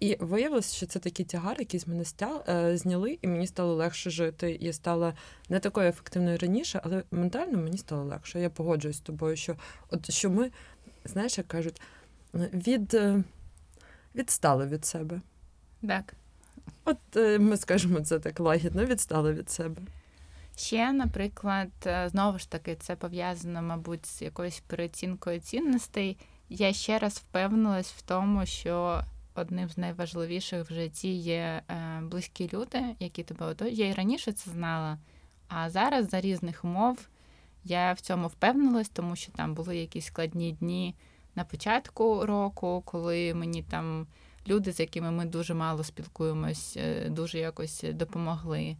І 0.00 0.16
виявилося, 0.20 0.76
що 0.76 0.86
це 0.86 0.98
такий 0.98 1.26
тягар, 1.26 1.56
який 1.58 1.80
з 1.80 1.86
мене 1.86 2.04
е, 2.48 2.76
зняли, 2.76 3.18
і 3.22 3.26
мені 3.26 3.46
стало 3.46 3.74
легше 3.74 4.10
жити. 4.10 4.58
Я 4.60 4.72
стала 4.72 5.14
не 5.48 5.58
такою 5.58 5.88
ефективною 5.88 6.38
раніше, 6.38 6.80
але 6.84 7.02
ментально 7.10 7.58
мені 7.58 7.78
стало 7.78 8.04
легше. 8.04 8.40
Я 8.40 8.50
погоджуюсь 8.50 8.96
з 8.96 9.00
тобою, 9.00 9.36
що 9.36 9.56
от 9.90 10.10
що 10.10 10.30
ми, 10.30 10.50
знаєш, 11.04 11.38
як 11.38 11.48
кажуть, 11.48 11.80
від, 12.34 12.94
е, 12.94 13.24
відстали 14.14 14.66
від 14.66 14.84
себе. 14.84 15.20
Так. 15.88 16.14
От 16.84 17.16
е, 17.16 17.38
ми 17.38 17.56
скажемо 17.56 18.00
це 18.00 18.18
так 18.18 18.40
лагідно, 18.40 18.84
відстали 18.84 19.32
від 19.32 19.50
себе. 19.50 19.82
Ще, 20.56 20.92
наприклад, 20.92 21.68
е, 21.86 22.08
знову 22.08 22.38
ж 22.38 22.50
таки, 22.50 22.76
це 22.76 22.96
пов'язано, 22.96 23.62
мабуть, 23.62 24.06
з 24.06 24.22
якоюсь 24.22 24.62
переоцінкою 24.66 25.40
цінностей. 25.40 26.16
Я 26.48 26.72
ще 26.72 26.98
раз 26.98 27.14
впевнилась 27.14 27.92
в 27.92 28.02
тому, 28.02 28.46
що 28.46 29.04
одним 29.34 29.68
з 29.68 29.78
найважливіших 29.78 30.70
в 30.70 30.74
житті 30.74 31.14
є 31.14 31.62
е, 31.68 32.00
близькі 32.02 32.50
люди, 32.52 32.82
які 33.00 33.22
тебе 33.22 33.46
оточують. 33.46 33.78
Я 33.78 33.88
і 33.88 33.92
раніше 33.92 34.32
це 34.32 34.50
знала, 34.50 34.98
а 35.48 35.70
зараз 35.70 36.10
за 36.10 36.20
різних 36.20 36.64
умов 36.64 37.08
я 37.64 37.92
в 37.92 38.00
цьому 38.00 38.26
впевнилась, 38.26 38.88
тому 38.88 39.16
що 39.16 39.32
там 39.32 39.54
були 39.54 39.76
якісь 39.76 40.06
складні 40.06 40.52
дні 40.52 40.94
на 41.34 41.44
початку 41.44 42.26
року, 42.26 42.82
коли 42.86 43.34
мені 43.34 43.62
там 43.62 44.06
люди, 44.50 44.72
з 44.72 44.80
якими 44.80 45.10
ми 45.10 45.24
дуже 45.24 45.54
мало 45.54 45.84
спілкуємось, 45.84 46.76
е, 46.76 47.08
дуже 47.08 47.38
якось 47.38 47.84
допомогли. 47.92 48.76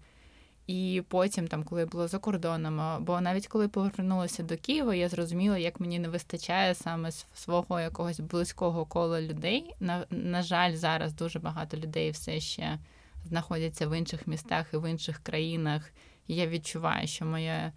І 0.67 1.03
потім, 1.09 1.49
там, 1.49 1.65
коли 1.65 1.81
я 1.81 1.87
була 1.87 2.09
за 2.09 2.19
кордоном, 2.19 3.05
бо 3.05 3.21
навіть 3.21 3.47
коли 3.47 3.69
повернулася 3.69 4.43
до 4.43 4.57
Києва, 4.57 4.95
я 4.95 5.09
зрозуміла, 5.09 5.59
як 5.59 5.81
мені 5.81 5.99
не 5.99 6.09
вистачає 6.09 6.75
саме 6.75 7.11
свого 7.35 7.81
якогось 7.81 8.21
близького 8.21 8.85
кола 8.85 9.23
людей. 9.23 9.75
На, 9.81 10.07
на 10.11 10.43
жаль, 10.43 10.75
зараз 10.75 11.15
дуже 11.15 11.39
багато 11.39 11.77
людей 11.77 12.11
все 12.11 12.41
ще 12.41 12.79
знаходяться 13.25 13.87
в 13.87 13.99
інших 13.99 14.27
містах 14.27 14.67
і 14.75 14.77
в 14.77 14.91
інших 14.91 15.19
країнах. 15.19 15.93
І 16.27 16.35
я 16.35 16.47
відчуваю, 16.47 17.07
що 17.07 17.25
моє 17.25 17.73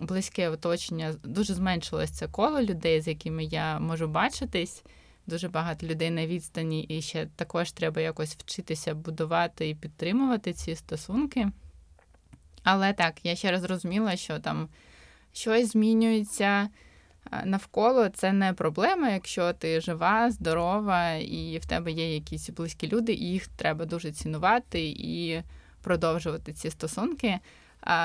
близьке 0.00 0.48
оточення 0.48 1.14
дуже 1.24 1.54
зменшилось 1.54 2.10
це 2.10 2.28
коло 2.28 2.62
людей, 2.62 3.00
з 3.00 3.08
якими 3.08 3.44
я 3.44 3.78
можу 3.78 4.08
бачитись 4.08 4.84
дуже 5.26 5.48
багато 5.48 5.86
людей 5.86 6.10
на 6.10 6.26
відстані, 6.26 6.82
і 6.82 7.02
ще 7.02 7.26
також 7.36 7.72
треба 7.72 8.00
якось 8.00 8.34
вчитися 8.34 8.94
будувати 8.94 9.68
і 9.68 9.74
підтримувати 9.74 10.52
ці 10.52 10.76
стосунки. 10.76 11.50
Але 12.62 12.92
так, 12.92 13.14
я 13.24 13.36
ще 13.36 13.50
раз 13.50 13.60
зрозуміла, 13.60 14.16
що 14.16 14.38
там 14.38 14.68
щось 15.32 15.72
змінюється 15.72 16.68
навколо, 17.44 18.08
це 18.08 18.32
не 18.32 18.52
проблема, 18.52 19.10
якщо 19.10 19.52
ти 19.52 19.80
жива, 19.80 20.30
здорова, 20.30 21.12
і 21.12 21.58
в 21.58 21.66
тебе 21.66 21.92
є 21.92 22.14
якісь 22.14 22.50
близькі 22.50 22.88
люди, 22.88 23.12
і 23.12 23.24
їх 23.24 23.46
треба 23.46 23.84
дуже 23.84 24.12
цінувати 24.12 24.80
і 24.88 25.42
продовжувати 25.82 26.52
ці 26.52 26.70
стосунки. 26.70 27.38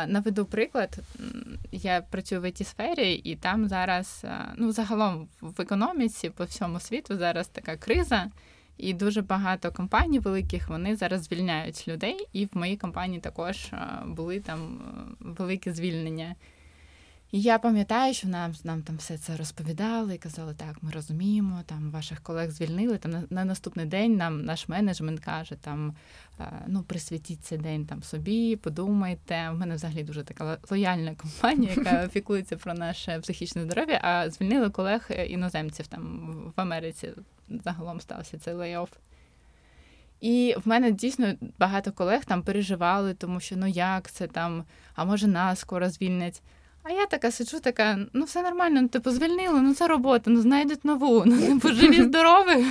Наведу 0.07 0.45
приклад, 0.45 0.97
я 1.71 2.01
працюю 2.01 2.41
в 2.41 2.45
it 2.45 2.63
сфері, 2.63 3.13
і 3.13 3.35
там 3.35 3.67
зараз, 3.67 4.25
ну 4.57 4.71
загалом 4.71 5.27
в 5.41 5.61
економіці 5.61 6.29
по 6.29 6.43
всьому 6.43 6.79
світу 6.79 7.17
зараз 7.17 7.47
така 7.47 7.77
криза, 7.77 8.27
і 8.77 8.93
дуже 8.93 9.21
багато 9.21 9.71
компаній 9.71 10.19
великих 10.19 10.69
вони 10.69 10.95
зараз 10.95 11.23
звільняють 11.23 11.87
людей. 11.87 12.27
І 12.33 12.45
в 12.45 12.49
моїй 12.53 12.77
компанії 12.77 13.19
також 13.19 13.71
були 14.05 14.39
там 14.39 14.81
великі 15.19 15.71
звільнення. 15.71 16.35
І 17.31 17.41
я 17.41 17.59
пам'ятаю, 17.59 18.13
що 18.13 18.27
нам 18.27 18.53
нам 18.63 18.81
там 18.81 18.97
все 18.97 19.17
це 19.17 19.37
розповідали 19.37 20.15
і 20.15 20.17
казали, 20.17 20.53
так, 20.53 20.77
ми 20.81 20.91
розуміємо, 20.91 21.61
там 21.65 21.91
ваших 21.91 22.21
колег 22.21 22.51
звільнили. 22.51 22.97
Там 22.97 23.11
на, 23.11 23.23
на 23.29 23.45
наступний 23.45 23.85
день 23.85 24.15
нам 24.15 24.45
наш 24.45 24.67
менеджмент 24.67 25.19
каже, 25.19 25.55
там 25.55 25.95
ну 26.67 26.83
присвятіть 26.83 27.45
цей 27.45 27.57
день 27.57 27.85
там 27.85 28.03
собі, 28.03 28.55
подумайте. 28.55 29.49
У 29.49 29.53
мене 29.53 29.75
взагалі 29.75 30.03
дуже 30.03 30.23
така 30.23 30.57
лояльна 30.69 31.15
компанія, 31.15 31.73
яка 31.77 32.05
опікується 32.07 32.57
про 32.57 32.73
наше 32.73 33.19
психічне 33.19 33.63
здоров'я. 33.63 33.99
А 34.03 34.29
звільнили 34.29 34.69
колег 34.69 35.07
е, 35.09 35.25
іноземців 35.25 35.87
там 35.87 36.33
в 36.57 36.61
Америці. 36.61 37.09
Загалом 37.49 38.01
стався 38.01 38.37
цей 38.37 38.53
лейоф. 38.53 38.89
І 40.21 40.55
в 40.65 40.67
мене 40.67 40.91
дійсно 40.91 41.33
багато 41.59 41.91
колег 41.91 42.25
там 42.25 42.43
переживали, 42.43 43.13
тому 43.13 43.39
що 43.39 43.57
ну 43.57 43.67
як 43.67 44.11
це 44.11 44.27
там, 44.27 44.63
а 44.95 45.05
може 45.05 45.27
нас 45.27 45.59
скоро 45.59 45.89
звільнять. 45.89 46.41
А 46.89 46.91
я 46.91 47.05
така 47.05 47.31
сиджу, 47.31 47.59
така, 47.59 47.99
ну 48.13 48.25
все 48.25 48.41
нормально, 48.41 48.81
ну 48.81 48.87
типу 48.87 49.11
звільнили, 49.11 49.61
ну 49.61 49.73
це 49.73 49.87
робота, 49.87 50.31
ну 50.31 50.41
знайдуть 50.41 50.85
нову, 50.85 51.23
ну 51.25 51.41
типу 51.47 51.69
живі, 51.69 52.03
здорові, 52.03 52.65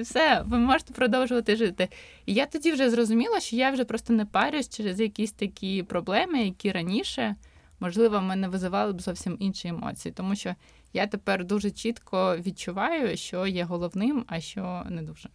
все, 0.02 0.42
ви 0.46 0.58
можете 0.58 0.92
продовжувати 0.94 1.56
жити. 1.56 1.88
І 2.26 2.34
я 2.34 2.46
тоді 2.46 2.72
вже 2.72 2.90
зрозуміла, 2.90 3.40
що 3.40 3.56
я 3.56 3.70
вже 3.70 3.84
просто 3.84 4.12
не 4.12 4.24
парюсь 4.24 4.68
через 4.68 5.00
якісь 5.00 5.32
такі 5.32 5.82
проблеми, 5.82 6.44
які 6.44 6.72
раніше, 6.72 7.36
можливо, 7.80 8.18
в 8.18 8.22
мене 8.22 8.48
визивали 8.48 8.92
б 8.92 9.00
зовсім 9.00 9.36
інші 9.40 9.68
емоції, 9.68 10.12
тому 10.12 10.36
що 10.36 10.54
я 10.92 11.06
тепер 11.06 11.44
дуже 11.44 11.70
чітко 11.70 12.36
відчуваю, 12.46 13.16
що 13.16 13.46
є 13.46 13.64
головним, 13.64 14.24
а 14.26 14.40
що 14.40 14.82
не 14.90 15.02
дуже. 15.02 15.28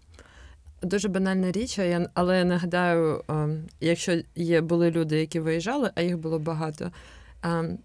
Дуже 0.82 1.08
банальна 1.08 1.51
річ, 1.51 1.79
але 2.13 2.38
я 2.38 2.46
нагадаю, 2.46 3.24
ем, 3.29 3.63
якщо 3.79 4.22
є 4.36 4.62
були 4.62 4.91
люди, 4.91 5.20
які 5.20 5.39
виїжджали, 5.39 5.91
а 5.96 6.01
їх 6.01 6.17
було 6.17 6.39
багато. 6.39 6.91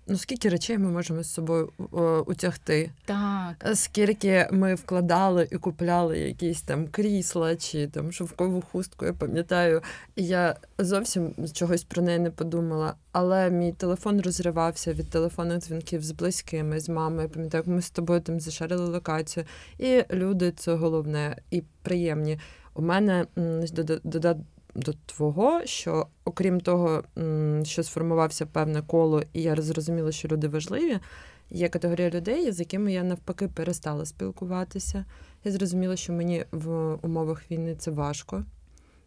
Ну, 0.06 0.16
скільки 0.16 0.48
речей 0.48 0.78
ми 0.78 0.90
можемо 0.90 1.22
з 1.22 1.32
собою 1.32 1.72
утягти? 2.26 2.90
Так. 3.04 3.70
Скільки 3.74 4.48
ми 4.52 4.74
вкладали 4.74 5.48
і 5.52 5.56
купляли 5.56 6.18
якісь 6.18 6.62
там 6.62 6.88
крісла 6.88 7.56
чи 7.56 7.86
там 7.86 8.12
шовкову 8.12 8.62
хустку, 8.72 9.06
я 9.06 9.12
пам'ятаю. 9.12 9.82
Я 10.16 10.56
зовсім 10.78 11.34
чогось 11.52 11.84
про 11.84 12.02
неї 12.02 12.18
не 12.18 12.30
подумала. 12.30 12.94
Але 13.12 13.50
мій 13.50 13.72
телефон 13.72 14.20
розривався 14.20 14.92
від 14.92 15.10
телефонних 15.10 15.58
дзвінків 15.58 16.02
з 16.02 16.10
близькими, 16.10 16.80
з 16.80 16.88
мамою. 16.88 17.22
Я 17.22 17.28
пам'ятаю, 17.28 17.64
як 17.66 17.74
ми 17.74 17.82
з 17.82 17.90
тобою 17.90 18.20
там 18.20 18.40
зашарили 18.40 18.88
локацію. 18.88 19.46
І 19.78 20.04
люди 20.10 20.52
це 20.52 20.74
головне 20.74 21.36
і 21.50 21.62
приємні. 21.82 22.38
У 22.74 22.82
мене 22.82 23.26
до 24.74 24.92
твого, 25.06 25.66
що 25.66 26.06
окрім 26.24 26.60
того, 26.60 27.04
що 27.62 27.82
сформувався 27.82 28.46
певне 28.46 28.82
коло, 28.82 29.22
і 29.32 29.42
я 29.42 29.56
зрозуміла, 29.56 30.12
що 30.12 30.28
люди 30.28 30.48
важливі. 30.48 30.98
Є 31.50 31.68
категорія 31.68 32.10
людей, 32.10 32.52
з 32.52 32.60
якими 32.60 32.92
я 32.92 33.02
навпаки 33.02 33.48
перестала 33.48 34.06
спілкуватися. 34.06 35.04
Я 35.44 35.52
зрозуміла, 35.52 35.96
що 35.96 36.12
мені 36.12 36.44
в 36.52 36.94
умовах 37.02 37.50
війни 37.50 37.74
це 37.74 37.90
важко. 37.90 38.44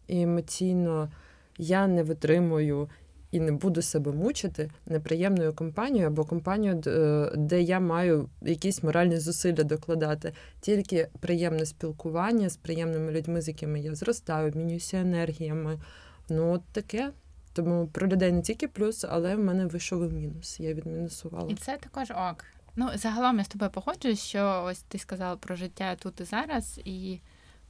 І 0.06 0.20
емоційно 0.20 1.10
я 1.58 1.86
не 1.86 2.02
витримую 2.02 2.88
і 3.34 3.40
не 3.40 3.52
буду 3.52 3.82
себе 3.82 4.12
мучити 4.12 4.70
неприємною 4.86 5.52
компанією 5.52 6.06
або 6.06 6.24
компанією, 6.24 6.82
е, 6.86 7.32
де 7.36 7.62
я 7.62 7.80
маю 7.80 8.28
якісь 8.42 8.82
моральні 8.82 9.18
зусилля 9.18 9.62
докладати. 9.62 10.32
Тільки 10.60 11.08
приємне 11.20 11.66
спілкування 11.66 12.48
з 12.48 12.56
приємними 12.56 13.12
людьми, 13.12 13.42
з 13.42 13.48
якими 13.48 13.80
я 13.80 13.94
зростаю, 13.94 14.48
обмінююся 14.48 14.96
енергіями. 14.96 15.78
Ну, 16.28 16.52
от 16.52 16.62
таке. 16.72 17.10
Тому 17.52 17.86
про 17.86 18.08
людей 18.08 18.32
не 18.32 18.42
тільки 18.42 18.68
плюс, 18.68 19.04
але 19.08 19.36
в 19.36 19.44
мене 19.44 19.66
вийшов 19.66 20.10
і 20.10 20.14
мінус. 20.14 20.60
Я 20.60 20.74
відмінусувала. 20.74 21.50
І 21.50 21.54
це 21.54 21.76
також 21.76 22.10
ок. 22.10 22.44
Ну, 22.76 22.90
загалом 22.94 23.38
я 23.38 23.44
з 23.44 23.48
тобою 23.48 23.70
погоджуюсь, 23.70 24.20
що 24.20 24.64
ось 24.66 24.80
ти 24.80 24.98
сказала 24.98 25.36
про 25.36 25.56
життя 25.56 25.96
тут 25.96 26.20
і 26.20 26.24
зараз, 26.24 26.80
і 26.84 27.18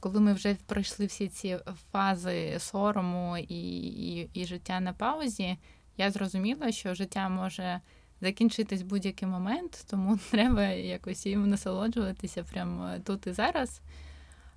коли 0.05 0.19
ми 0.19 0.33
вже 0.33 0.55
пройшли 0.65 1.05
всі 1.05 1.27
ці 1.27 1.57
фази 1.91 2.55
сорому 2.59 3.37
і, 3.37 3.77
і, 3.77 4.29
і 4.33 4.45
життя 4.45 4.79
на 4.79 4.93
паузі, 4.93 5.57
я 5.97 6.11
зрозуміла, 6.11 6.71
що 6.71 6.93
життя 6.93 7.29
може 7.29 7.81
закінчитись 8.21 8.81
будь-який 8.81 9.27
момент, 9.27 9.85
тому 9.89 10.17
треба 10.31 10.63
якось 10.67 11.25
їм 11.25 11.49
насолоджуватися 11.49 12.43
прямо 12.43 12.91
тут 13.05 13.27
і 13.27 13.31
зараз. 13.31 13.81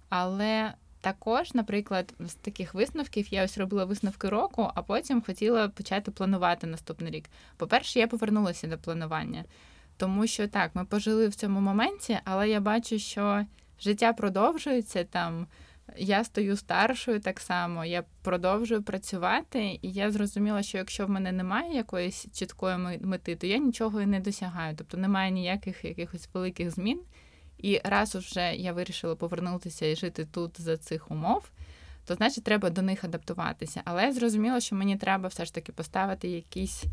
Але 0.09 0.75
також, 1.01 1.55
наприклад, 1.55 2.15
з 2.21 2.35
таких 2.35 2.75
висновків 2.75 3.35
я 3.35 3.45
ось 3.45 3.59
робила 3.59 3.85
висновки 3.85 4.29
року, 4.29 4.71
а 4.75 4.83
потім 4.83 5.23
хотіла 5.23 5.69
почати 5.69 6.11
планувати 6.11 6.67
наступний 6.67 7.13
рік. 7.13 7.25
По-перше, 7.57 7.99
я 7.99 8.07
повернулася 8.07 8.67
до 8.67 8.79
планування, 8.79 9.45
тому 9.97 10.27
що 10.27 10.49
так, 10.49 10.75
ми 10.75 10.85
пожили 10.85 11.29
в 11.29 11.35
цьому 11.35 11.61
моменті, 11.61 12.19
але 12.25 12.49
я 12.49 12.61
бачу, 12.61 12.99
що 12.99 13.47
життя 13.81 14.13
продовжується 14.13 15.05
там. 15.05 15.47
Я 15.97 16.25
стою 16.25 16.57
старшою 16.57 17.21
так 17.21 17.41
само, 17.41 17.85
я 17.85 18.05
продовжую 18.23 18.83
працювати, 18.83 19.79
і 19.83 19.93
я 19.93 20.11
зрозуміла, 20.11 20.63
що 20.63 20.79
якщо 20.79 21.07
в 21.07 21.11
мене 21.11 21.33
немає 21.33 21.77
якоїсь 21.77 22.27
чіткої 22.33 22.99
мети, 23.01 23.37
то 23.37 23.47
я 23.47 23.59
нічого 23.59 24.01
і 24.01 24.07
не 24.07 24.21
досягаю. 24.21 24.77
Тобто 24.77 24.97
немає 24.97 25.31
ніяких 25.31 25.85
якихось 25.85 26.29
великих 26.35 26.71
змін. 26.71 27.01
І 27.59 27.81
раз 27.85 28.15
уже 28.15 28.55
я 28.55 28.73
вирішила 28.73 29.17
повернутися 29.17 29.87
і 29.87 29.97
жити 29.97 30.25
тут 30.25 30.61
за 30.61 30.77
цих 30.77 31.11
умов, 31.11 31.51
то 32.05 32.15
значить 32.15 32.45
треба 32.45 32.71
до 32.71 32.83
них 32.83 33.05
адаптуватися. 33.05 33.83
Але 33.85 34.03
я 34.03 34.13
зрозуміла, 34.13 34.61
що 34.61 34.77
мені 34.77 34.97
треба 34.97 35.29
все 35.29 35.45
ж 35.45 35.55
таки 35.55 35.73
поставити 35.73 36.29
якісь 36.29 36.85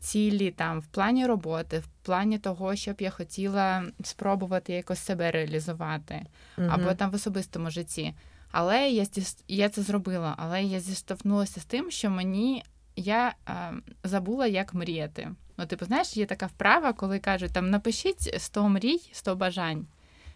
цілі 0.00 0.50
там 0.50 0.80
в 0.80 0.86
плані 0.86 1.26
роботи, 1.26 1.78
в 1.78 1.86
плані 2.02 2.38
того, 2.38 2.76
щоб 2.76 2.96
я 2.98 3.10
хотіла 3.10 3.84
спробувати 4.04 4.72
якось 4.72 4.98
себе 4.98 5.30
реалізувати, 5.30 6.26
угу. 6.58 6.68
або 6.70 6.94
там 6.94 7.10
в 7.10 7.14
особистому 7.14 7.70
житті. 7.70 8.14
Але 8.50 8.90
я 8.90 9.06
я 9.48 9.68
це 9.68 9.82
зробила, 9.82 10.34
але 10.38 10.62
я 10.62 10.80
зіштовхнулася 10.80 11.60
з 11.60 11.64
тим, 11.64 11.90
що 11.90 12.10
мені 12.10 12.62
я 12.96 13.34
а, 13.46 13.72
забула, 14.04 14.46
як 14.46 14.74
мріяти. 14.74 15.30
Ну, 15.56 15.66
типу, 15.66 15.84
знаєш, 15.84 16.16
є 16.16 16.26
така 16.26 16.46
вправа, 16.46 16.92
коли 16.92 17.18
кажуть, 17.18 17.52
там 17.52 17.70
напишіть 17.70 18.34
100 18.38 18.68
мрій, 18.68 19.10
100 19.12 19.36
бажань, 19.36 19.86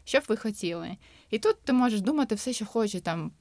що 0.04 0.18
б 0.18 0.22
ви 0.28 0.36
хотіли. 0.36 0.96
І 1.30 1.38
тут 1.38 1.62
ти 1.64 1.72
можеш 1.72 2.00
думати 2.00 2.34
все, 2.34 2.52
що 2.52 2.66
хочеш, 2.66 3.00
там 3.02 3.32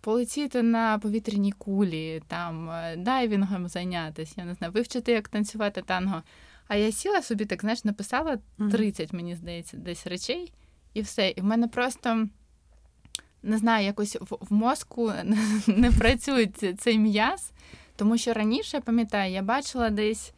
полетіти 0.00 0.62
на 0.62 0.98
повітряній 0.98 1.52
кулі, 1.52 2.22
там 2.28 2.70
е, 2.70 2.96
дайвінгом 2.96 3.68
зайнятися, 3.68 4.34
я 4.36 4.44
не 4.44 4.54
знаю, 4.54 4.72
вивчити, 4.72 5.12
як 5.12 5.28
танцювати 5.28 5.82
танго. 5.82 6.22
А 6.68 6.76
я 6.76 6.92
сіла 6.92 7.22
собі, 7.22 7.44
так 7.44 7.60
знаєш, 7.60 7.84
написала 7.84 8.38
30, 8.72 9.12
мені 9.12 9.34
здається, 9.34 9.76
десь 9.76 10.06
речей, 10.06 10.52
і 10.94 11.00
все. 11.00 11.30
І 11.30 11.40
в 11.40 11.44
мене 11.44 11.68
просто. 11.68 12.28
Не 13.42 13.58
знаю, 13.58 13.86
якось 13.86 14.16
в, 14.20 14.36
в 14.40 14.52
мозку 14.52 15.12
не 15.66 15.90
працює 15.90 16.46
цей 16.78 16.98
м'яз, 16.98 17.52
тому 17.96 18.18
що 18.18 18.32
раніше, 18.32 18.80
пам'ятаю, 18.80 19.32
я 19.32 19.42
бачила 19.42 19.90
десь 19.90 20.32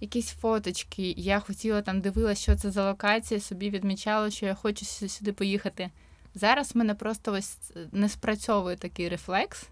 якісь 0.00 0.30
фоточки. 0.30 1.14
Я 1.16 1.40
хотіла 1.40 1.82
там 1.82 2.00
дивилася, 2.00 2.42
що 2.42 2.56
це 2.56 2.70
за 2.70 2.88
локація, 2.88 3.40
собі 3.40 3.70
відмічала, 3.70 4.30
що 4.30 4.46
я 4.46 4.54
хочу 4.54 4.84
сюди 4.84 5.32
поїхати. 5.32 5.90
Зараз 6.34 6.74
в 6.74 6.78
мене 6.78 6.94
просто 6.94 7.32
ось 7.32 7.58
не 7.92 8.08
спрацьовує 8.08 8.76
такий 8.76 9.08
рефлекс. 9.08 9.68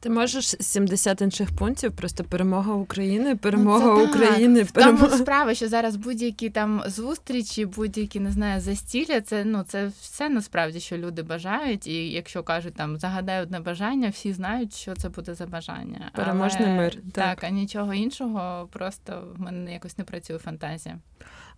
Ти 0.00 0.10
можеш 0.10 0.46
70 0.46 1.22
інших 1.22 1.56
пунктів, 1.56 1.92
просто 1.92 2.24
перемога 2.24 2.72
України, 2.72 3.36
перемога 3.36 3.86
ну, 3.86 4.04
України. 4.04 4.64
Так. 4.64 4.72
Перемога... 4.72 5.06
Тому 5.06 5.18
справа, 5.18 5.54
що 5.54 5.68
зараз 5.68 5.96
будь-які 5.96 6.50
там 6.50 6.82
зустрічі, 6.86 7.66
будь-які 7.66 8.20
не 8.20 8.30
знаю, 8.30 8.60
застілля, 8.60 9.20
це 9.20 9.44
ну 9.44 9.64
це 9.68 9.86
все 10.00 10.28
насправді, 10.28 10.80
що 10.80 10.98
люди 10.98 11.22
бажають. 11.22 11.86
І 11.86 12.10
якщо 12.10 12.42
кажуть 12.42 12.74
там 12.74 12.98
загадай 12.98 13.42
одне 13.42 13.60
бажання, 13.60 14.08
всі 14.08 14.32
знають, 14.32 14.74
що 14.74 14.94
це 14.94 15.08
буде 15.08 15.34
за 15.34 15.46
бажання. 15.46 16.10
Переможний 16.14 16.68
Але, 16.68 16.76
мир. 16.76 16.94
Так. 16.94 17.12
так, 17.12 17.44
а 17.44 17.50
нічого 17.50 17.94
іншого, 17.94 18.68
просто 18.72 19.34
в 19.36 19.40
мене 19.40 19.72
якось 19.72 19.98
не 19.98 20.04
працює 20.04 20.38
фантазія. 20.38 20.98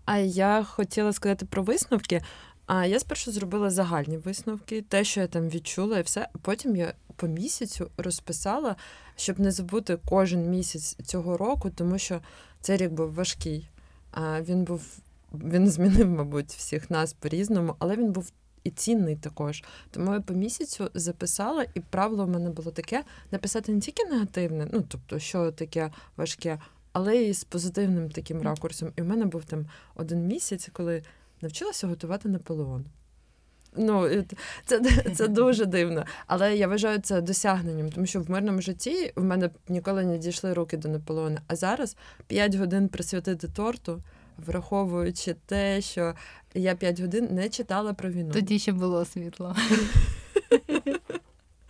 А 0.04 0.18
я 0.18 0.64
хотіла 0.64 1.12
сказати 1.12 1.46
про 1.46 1.62
висновки. 1.62 2.22
А 2.68 2.86
я 2.86 3.00
спершу 3.00 3.32
зробила 3.32 3.70
загальні 3.70 4.16
висновки, 4.16 4.82
те, 4.82 5.04
що 5.04 5.20
я 5.20 5.26
там 5.26 5.48
відчула, 5.48 5.98
і 5.98 6.02
все. 6.02 6.28
Потім 6.42 6.76
я 6.76 6.94
по 7.16 7.26
місяцю 7.26 7.90
розписала, 7.96 8.76
щоб 9.16 9.40
не 9.40 9.50
забути 9.50 9.98
кожен 10.08 10.50
місяць 10.50 10.96
цього 11.04 11.36
року, 11.36 11.70
тому 11.70 11.98
що 11.98 12.20
цей 12.60 12.76
рік 12.76 12.92
був 12.92 13.14
важкий. 13.14 13.68
А 14.10 14.42
Він 14.42 14.64
був 14.64 14.82
він 15.32 15.70
змінив, 15.70 16.08
мабуть, 16.08 16.50
всіх 16.50 16.90
нас 16.90 17.12
по-різному, 17.12 17.74
але 17.78 17.96
він 17.96 18.12
був 18.12 18.32
і 18.64 18.70
цінний 18.70 19.16
також. 19.16 19.64
Тому 19.90 20.12
я 20.12 20.20
по 20.20 20.34
місяцю 20.34 20.90
записала, 20.94 21.66
і 21.74 21.80
правило 21.80 22.26
в 22.26 22.28
мене 22.28 22.50
було 22.50 22.70
таке: 22.70 23.04
написати 23.30 23.72
не 23.72 23.80
тільки 23.80 24.04
негативне, 24.04 24.68
ну 24.72 24.84
тобто, 24.88 25.18
що 25.18 25.52
таке 25.52 25.90
важке, 26.16 26.58
але 26.92 27.22
і 27.22 27.34
з 27.34 27.44
позитивним 27.44 28.10
таким 28.10 28.42
ракурсом. 28.42 28.92
І 28.96 29.02
в 29.02 29.06
мене 29.06 29.24
був 29.24 29.44
там 29.44 29.66
один 29.94 30.26
місяць, 30.26 30.68
коли 30.72 31.02
навчилася 31.42 31.86
готувати 31.86 32.28
Наполеон. 32.28 32.84
Ну, 33.76 34.24
це 34.64 34.80
це 35.14 35.28
дуже 35.28 35.66
дивно. 35.66 36.04
Але 36.26 36.56
я 36.56 36.68
вважаю 36.68 36.98
це 36.98 37.20
досягненням, 37.20 37.90
тому 37.90 38.06
що 38.06 38.20
в 38.20 38.30
мирному 38.30 38.60
житті 38.60 39.12
в 39.16 39.24
мене 39.24 39.50
ніколи 39.68 40.04
не 40.04 40.18
дійшли 40.18 40.54
руки 40.54 40.76
до 40.76 40.88
Наполеона. 40.88 41.40
А 41.46 41.56
зараз 41.56 41.96
5 42.26 42.54
годин 42.54 42.88
присвятити 42.88 43.48
торту, 43.48 44.02
враховуючи 44.46 45.36
те, 45.46 45.80
що 45.80 46.14
я 46.54 46.74
5 46.74 47.00
годин 47.00 47.28
не 47.30 47.48
читала 47.48 47.92
про 47.94 48.10
війну. 48.10 48.32
Тоді 48.32 48.58
ще 48.58 48.72
було 48.72 49.04
світло. 49.04 49.56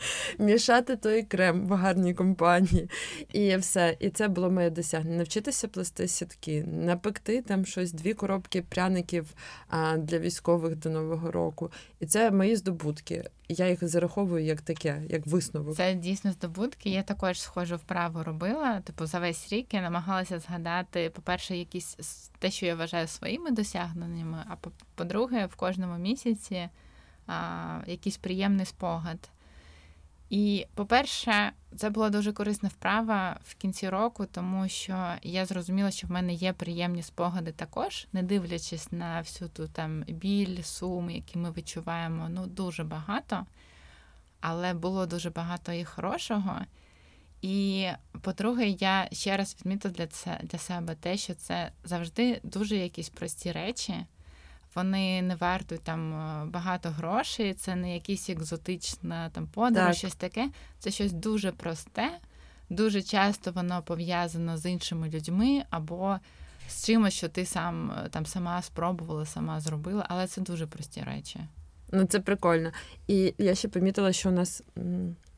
мішати 0.38 0.96
той 0.96 1.22
крем 1.22 1.66
в 1.66 1.72
гарній 1.72 2.14
компанії. 2.14 2.90
І 3.32 3.56
все. 3.56 3.96
І 4.00 4.11
це 4.11 4.28
було 4.28 4.50
моє 4.50 4.70
досягнення. 4.70 5.16
Навчитися 5.16 5.68
плести 5.68 6.08
сітки, 6.08 6.64
напекти 6.64 7.42
там 7.42 7.66
щось, 7.66 7.92
дві 7.92 8.14
коробки 8.14 8.62
пряників 8.62 9.34
а, 9.68 9.96
для 9.96 10.18
військових 10.18 10.76
до 10.76 10.90
Нового 10.90 11.30
року. 11.30 11.70
І 12.00 12.06
це 12.06 12.30
мої 12.30 12.56
здобутки. 12.56 13.24
Я 13.48 13.68
їх 13.68 13.88
зараховую 13.88 14.44
як 14.44 14.61
таке, 14.61 15.02
як 15.08 15.26
висновок. 15.26 15.76
Це 15.76 15.94
дійсно 15.94 16.32
здобутки. 16.32 16.90
Я 16.90 17.02
також 17.02 17.40
схожу 17.40 17.76
вправу 17.76 18.22
робила. 18.22 18.80
Типу, 18.80 19.06
за 19.06 19.18
весь 19.18 19.52
рік 19.52 19.74
я 19.74 19.82
намагалася 19.82 20.38
згадати, 20.38 21.11
по-перше, 21.11 21.56
якісь 21.56 21.96
те, 22.38 22.50
що 22.50 22.66
я 22.66 22.74
вважаю 22.74 23.06
своїми 23.08 23.50
досягненнями. 23.50 24.44
А 24.48 24.56
по-друге, 24.94 25.46
в 25.46 25.56
кожному 25.56 25.98
місяці 25.98 26.68
а, 27.26 27.78
якийсь 27.87 28.16
приємний 28.16 28.66
спогад. 28.66 29.30
І, 30.30 30.66
по-перше, 30.74 31.52
це 31.76 31.90
була 31.90 32.10
дуже 32.10 32.32
корисна 32.32 32.68
вправа 32.68 33.40
в 33.44 33.54
кінці 33.54 33.88
року, 33.88 34.26
тому 34.32 34.68
що 34.68 35.14
я 35.22 35.46
зрозуміла, 35.46 35.90
що 35.90 36.06
в 36.06 36.10
мене 36.10 36.32
є 36.32 36.52
приємні 36.52 37.02
спогади 37.02 37.52
також, 37.52 38.06
не 38.12 38.22
дивлячись 38.22 38.92
на 38.92 39.20
всю 39.20 39.48
ту 39.48 39.68
там 39.68 40.02
біль, 40.02 40.62
сум, 40.62 41.10
які 41.10 41.38
ми 41.38 41.52
відчуваємо, 41.52 42.28
ну 42.28 42.46
дуже 42.46 42.84
багато, 42.84 43.46
але 44.40 44.74
було 44.74 45.06
дуже 45.06 45.30
багато 45.30 45.72
і 45.72 45.84
хорошого. 45.84 46.60
І 47.42 47.88
по-друге, 48.20 48.66
я 48.66 49.08
ще 49.12 49.36
раз 49.36 49.56
відмітила 49.60 49.94
для 49.94 50.06
це 50.06 50.40
для 50.42 50.58
себе 50.58 50.94
те, 50.94 51.16
що 51.16 51.34
це 51.34 51.72
завжди 51.84 52.40
дуже 52.42 52.76
якісь 52.76 53.08
прості 53.08 53.52
речі 53.52 53.94
вони 54.74 55.22
не 55.22 55.35
вартують 55.35 55.85
там 55.85 56.14
е, 56.14 56.46
багато 56.46 56.90
грошей, 56.90 57.54
це 57.54 57.76
не 57.76 57.94
якісь 57.94 58.31
екзотична 58.31 59.31
там 59.31 59.46
подорож, 59.46 59.87
так. 59.87 59.96
щось 59.96 60.14
таке. 60.14 60.50
Це 60.78 60.90
щось 60.90 61.12
дуже 61.12 61.52
просте, 61.52 62.11
дуже 62.70 63.02
часто 63.02 63.52
воно 63.52 63.83
пов'язано 63.83 64.57
з 64.57 64.70
іншими 64.70 65.09
людьми 65.09 65.62
або 65.70 66.18
з 66.68 66.87
чимось, 66.87 67.14
що 67.14 67.28
ти 67.28 67.46
сам 67.46 67.90
е, 67.90 68.09
там 68.09 68.26
сама 68.26 68.62
спробувала, 68.62 69.26
сама 69.26 69.61
зробила, 69.61 70.07
але 70.09 70.26
це 70.26 70.40
дуже 70.40 70.66
прості 70.66 71.00
речі. 71.00 71.40
Ну, 71.92 72.04
це 72.04 72.20
прикольно. 72.20 72.72
І 73.07 73.35
я 73.38 73.54
ще 73.54 73.68
помітила, 73.68 74.12
що 74.12 74.28
у 74.28 74.33
нас 74.33 74.62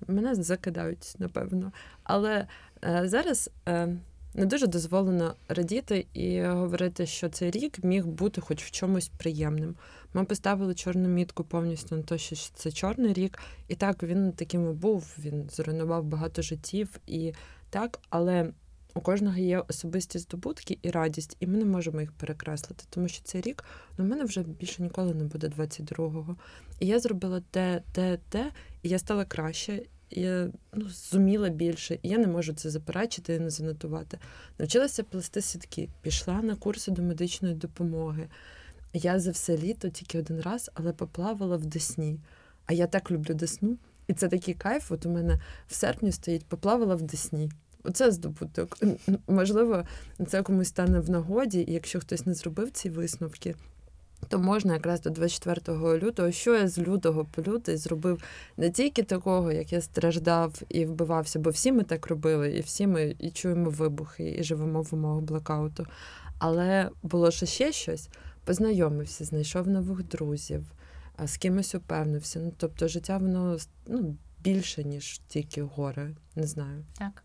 мене 0.09 0.35
закидають, 0.35 1.14
напевно. 1.19 1.73
Але 2.03 2.47
е, 2.85 3.03
зараз 3.05 3.51
е, 3.69 3.97
не 4.35 4.47
дуже 4.47 4.66
дозволено 4.66 5.35
радіти 5.49 6.07
і 6.14 6.43
говорити, 6.43 7.07
що 7.07 7.29
цей 7.29 7.51
рік 7.51 7.85
міг 7.85 8.07
бути 8.07 8.40
хоч 8.40 8.64
в 8.64 8.71
чомусь 8.71 9.09
приємним. 9.09 9.75
Ми 10.14 10.25
поставили 10.25 10.75
чорну 10.75 11.09
мітку 11.09 11.45
повністю 11.45 11.97
на 11.97 12.03
те, 12.03 12.19
що 12.19 12.37
це 12.37 12.73
чорний 12.73 13.12
рік, 13.12 13.38
і 13.69 13.75
так 13.75 14.03
він 14.03 14.33
таким 14.33 14.71
і 14.71 14.73
був. 14.73 15.16
Він 15.19 15.51
зруйнував 15.53 16.05
багато 16.05 16.43
життів 16.43 17.01
і 17.07 17.33
так, 17.71 18.01
але 18.09 18.53
у 18.95 19.01
кожного 19.01 19.38
є 19.38 19.59
особисті 19.69 20.19
здобутки 20.19 20.79
і 20.83 20.90
радість, 20.90 21.37
і 21.40 21.47
ми 21.47 21.59
не 21.59 21.64
можемо 21.64 22.01
їх 22.01 22.12
перекреслити, 22.12 22.85
тому 22.90 23.09
що 23.09 23.23
цей 23.25 23.40
рік 23.40 23.64
ну, 23.99 24.05
в 24.05 24.09
мене 24.09 24.25
вже 24.25 24.43
більше 24.43 24.83
ніколи 24.83 25.14
не 25.14 25.25
буде 25.25 25.49
22-го. 25.49 26.37
І 26.81 26.87
я 26.87 27.01
зробила 27.01 27.43
те, 27.51 27.83
те, 27.93 28.19
те, 28.29 28.53
і 28.83 28.88
я 28.88 28.99
стала 28.99 29.25
краще 29.25 29.83
я 30.11 30.51
ну, 30.73 30.88
зуміла 30.88 31.49
більше, 31.49 31.99
і 32.03 32.09
я 32.09 32.18
не 32.18 32.27
можу 32.27 32.53
це 32.53 32.70
заперечити 32.70 33.35
і 33.35 33.40
не 33.40 33.51
занотувати. 33.51 34.18
Навчилася 34.59 35.03
плести 35.03 35.40
сітки, 35.40 35.88
пішла 36.03 36.42
на 36.42 36.57
курси 36.57 36.90
до 36.90 37.03
медичної 37.03 37.55
допомоги. 37.55 38.29
Я 38.92 39.20
за 39.20 39.31
все 39.31 39.59
літо 39.59 39.88
тільки 39.88 40.18
один 40.18 40.40
раз, 40.40 40.70
але 40.75 40.92
поплавала 40.92 41.57
в 41.57 41.66
Десні. 41.66 42.20
А 42.66 42.73
я 42.73 42.87
так 42.87 43.11
люблю 43.11 43.35
Десну. 43.35 43.77
І 44.07 44.14
це 44.14 44.29
такий 44.29 44.55
кайф. 44.55 44.92
От 44.92 45.07
у 45.07 45.11
мене 45.11 45.40
в 45.68 45.75
серпні 45.75 46.12
стоїть, 46.12 46.46
поплавала 46.46 46.94
в 46.94 47.03
Десні. 47.03 47.51
Оце 47.85 48.11
здобуток. 48.11 48.79
Можливо, 49.29 49.85
це 50.27 50.42
комусь 50.42 50.68
стане 50.68 51.01
в 51.01 51.11
нагоді, 51.11 51.61
і 51.68 51.73
якщо 51.73 52.01
хтось 52.01 52.27
не 52.27 52.35
зробив 52.35 52.70
ці 52.70 52.90
висновки, 52.90 53.55
то 54.29 54.39
можна 54.39 54.75
якраз 54.75 55.01
до 55.01 55.11
24 55.11 55.99
лютого, 55.99 56.33
що 56.33 56.55
я 56.55 56.69
з 56.69 56.79
лютого 56.79 57.25
по 57.25 57.43
лютий 57.43 57.77
зробив 57.77 58.23
не 58.57 58.71
тільки 58.71 59.03
такого, 59.03 59.53
як 59.53 59.73
я 59.73 59.81
страждав 59.81 60.63
і 60.69 60.87
вбивався, 60.87 61.39
бо 61.39 61.51
всі 61.51 61.73
ми 61.73 61.83
так 61.85 62.07
робили, 62.07 62.53
і 62.53 62.61
всі 62.61 62.87
ми 62.87 63.17
і 63.19 63.31
чуємо 63.31 63.71
вибухи, 63.71 64.37
і 64.39 64.45
живемо 64.45 64.83
в 64.83 64.89
умовах 64.93 65.25
блокауту. 65.25 65.87
Але 66.39 66.91
було 67.03 67.31
ще 67.31 67.47
ще 67.47 67.73
щось, 67.73 68.09
познайомився, 68.45 69.25
знайшов 69.25 69.69
нових 69.69 70.03
друзів, 70.03 70.73
з 71.25 71.37
кимось 71.37 71.75
упевнився. 71.75 72.41
Ну, 72.41 72.53
Тобто 72.57 72.89
життя 72.89 73.19
воно 73.19 73.59
ну, 73.87 74.17
більше, 74.41 74.85
ніж 74.85 75.21
тільки 75.29 75.63
гори. 75.63 76.17
Не 76.37 76.47
знаю. 76.47 76.85
Так. 76.99 77.25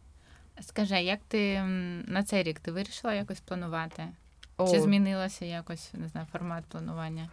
Скажи, 0.61 0.95
як 0.95 1.19
ти 1.27 1.61
на 2.07 2.23
цей 2.23 2.43
рік 2.43 2.59
ти 2.59 2.71
вирішила 2.71 3.13
якось 3.13 3.39
планувати? 3.39 4.03
О. 4.57 4.71
Чи 4.71 4.81
змінилося 4.81 5.45
якось 5.45 5.89
не 5.93 6.07
знаю, 6.07 6.27
формат 6.31 6.63
планування? 6.65 7.29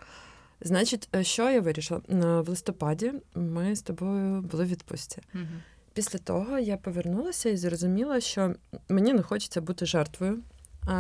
Значить, 0.61 1.09
е, 1.15 1.25
що 1.25 1.51
я 1.51 1.61
вирішила? 1.61 2.01
В 2.43 2.49
листопаді 2.49 3.13
ми 3.35 3.77
з 3.77 3.83
тобою 3.83 4.41
були 4.43 4.65
в 4.65 4.69
відпустці. 4.69 5.19
Угу. 5.35 5.45
Після 5.95 6.19
того 6.19 6.59
я 6.59 6.77
повернулася 6.77 7.49
і 7.49 7.57
зрозуміла, 7.57 8.21
що 8.21 8.55
мені 8.89 9.13
не 9.13 9.23
хочеться 9.23 9.61
бути 9.61 9.87
жертвою, 9.87 10.39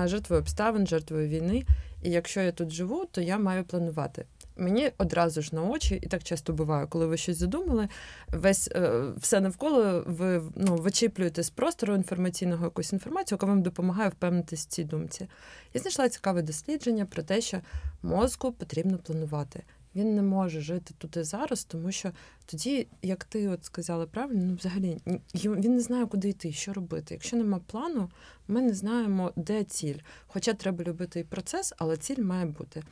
жертвою 0.04 0.42
обставин, 0.42 0.86
жертвою 0.86 1.28
війни. 1.28 1.64
І 2.02 2.10
якщо 2.10 2.40
я 2.40 2.52
тут 2.52 2.70
живу, 2.70 3.04
то 3.10 3.20
я 3.20 3.38
маю 3.38 3.64
планувати 3.64 4.24
мені 4.56 4.90
одразу 4.98 5.42
ж 5.42 5.54
на 5.54 5.62
очі, 5.62 5.98
і 6.02 6.06
так 6.06 6.22
часто 6.22 6.52
буває, 6.52 6.86
коли 6.86 7.06
ви 7.06 7.16
щось 7.16 7.36
задумали, 7.36 7.88
весь 8.28 8.68
е, 8.72 9.02
все 9.16 9.40
навколо 9.40 10.04
ви 10.06 10.42
ну, 10.56 10.76
вичіплюєте 10.76 11.42
з 11.42 11.50
простору 11.50 11.94
інформаційного 11.94 12.64
якусь 12.64 12.92
інформацію, 12.92 13.36
яка 13.36 13.46
вам 13.46 13.62
допомагає 13.62 14.08
впевнитися 14.08 14.66
в 14.68 14.72
цій 14.72 14.84
думці. 14.84 15.28
Я 15.74 15.80
знайшла 15.80 16.08
цікаве 16.08 16.42
дослідження 16.42 17.06
про 17.06 17.22
те, 17.22 17.40
що 17.40 17.60
мозку 18.02 18.52
потрібно 18.52 18.98
планувати. 18.98 19.62
Він 19.94 20.14
не 20.14 20.22
може 20.22 20.60
жити 20.60 20.94
тут 20.98 21.16
і 21.16 21.22
зараз, 21.22 21.64
тому 21.64 21.92
що 21.92 22.10
тоді, 22.46 22.86
як 23.02 23.24
ти 23.24 23.48
от 23.48 23.64
сказала 23.64 24.06
правильно, 24.06 24.44
ну 24.44 24.54
взагалі 24.54 24.98
він 25.34 25.74
не 25.74 25.80
знає, 25.80 26.06
куди 26.06 26.28
йти, 26.28 26.52
що 26.52 26.72
робити. 26.72 27.14
Якщо 27.14 27.36
нема 27.36 27.60
плану, 27.66 28.10
ми 28.48 28.62
не 28.62 28.74
знаємо, 28.74 29.32
де 29.36 29.64
ціль. 29.64 29.98
Хоча 30.26 30.52
треба 30.52 30.84
любити 30.84 31.20
і 31.20 31.24
процес, 31.24 31.72
але 31.78 31.96
ціль 31.96 32.22
має 32.22 32.46
бути. 32.46 32.82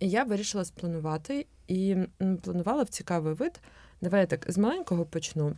І 0.00 0.10
я 0.10 0.24
вирішила 0.24 0.64
спланувати 0.64 1.46
і 1.68 1.96
планувала 2.42 2.82
в 2.82 2.88
цікавий 2.88 3.34
вид. 3.34 3.60
Давай 4.00 4.20
я 4.20 4.26
так 4.26 4.46
з 4.48 4.58
маленького 4.58 5.04
почну. 5.04 5.56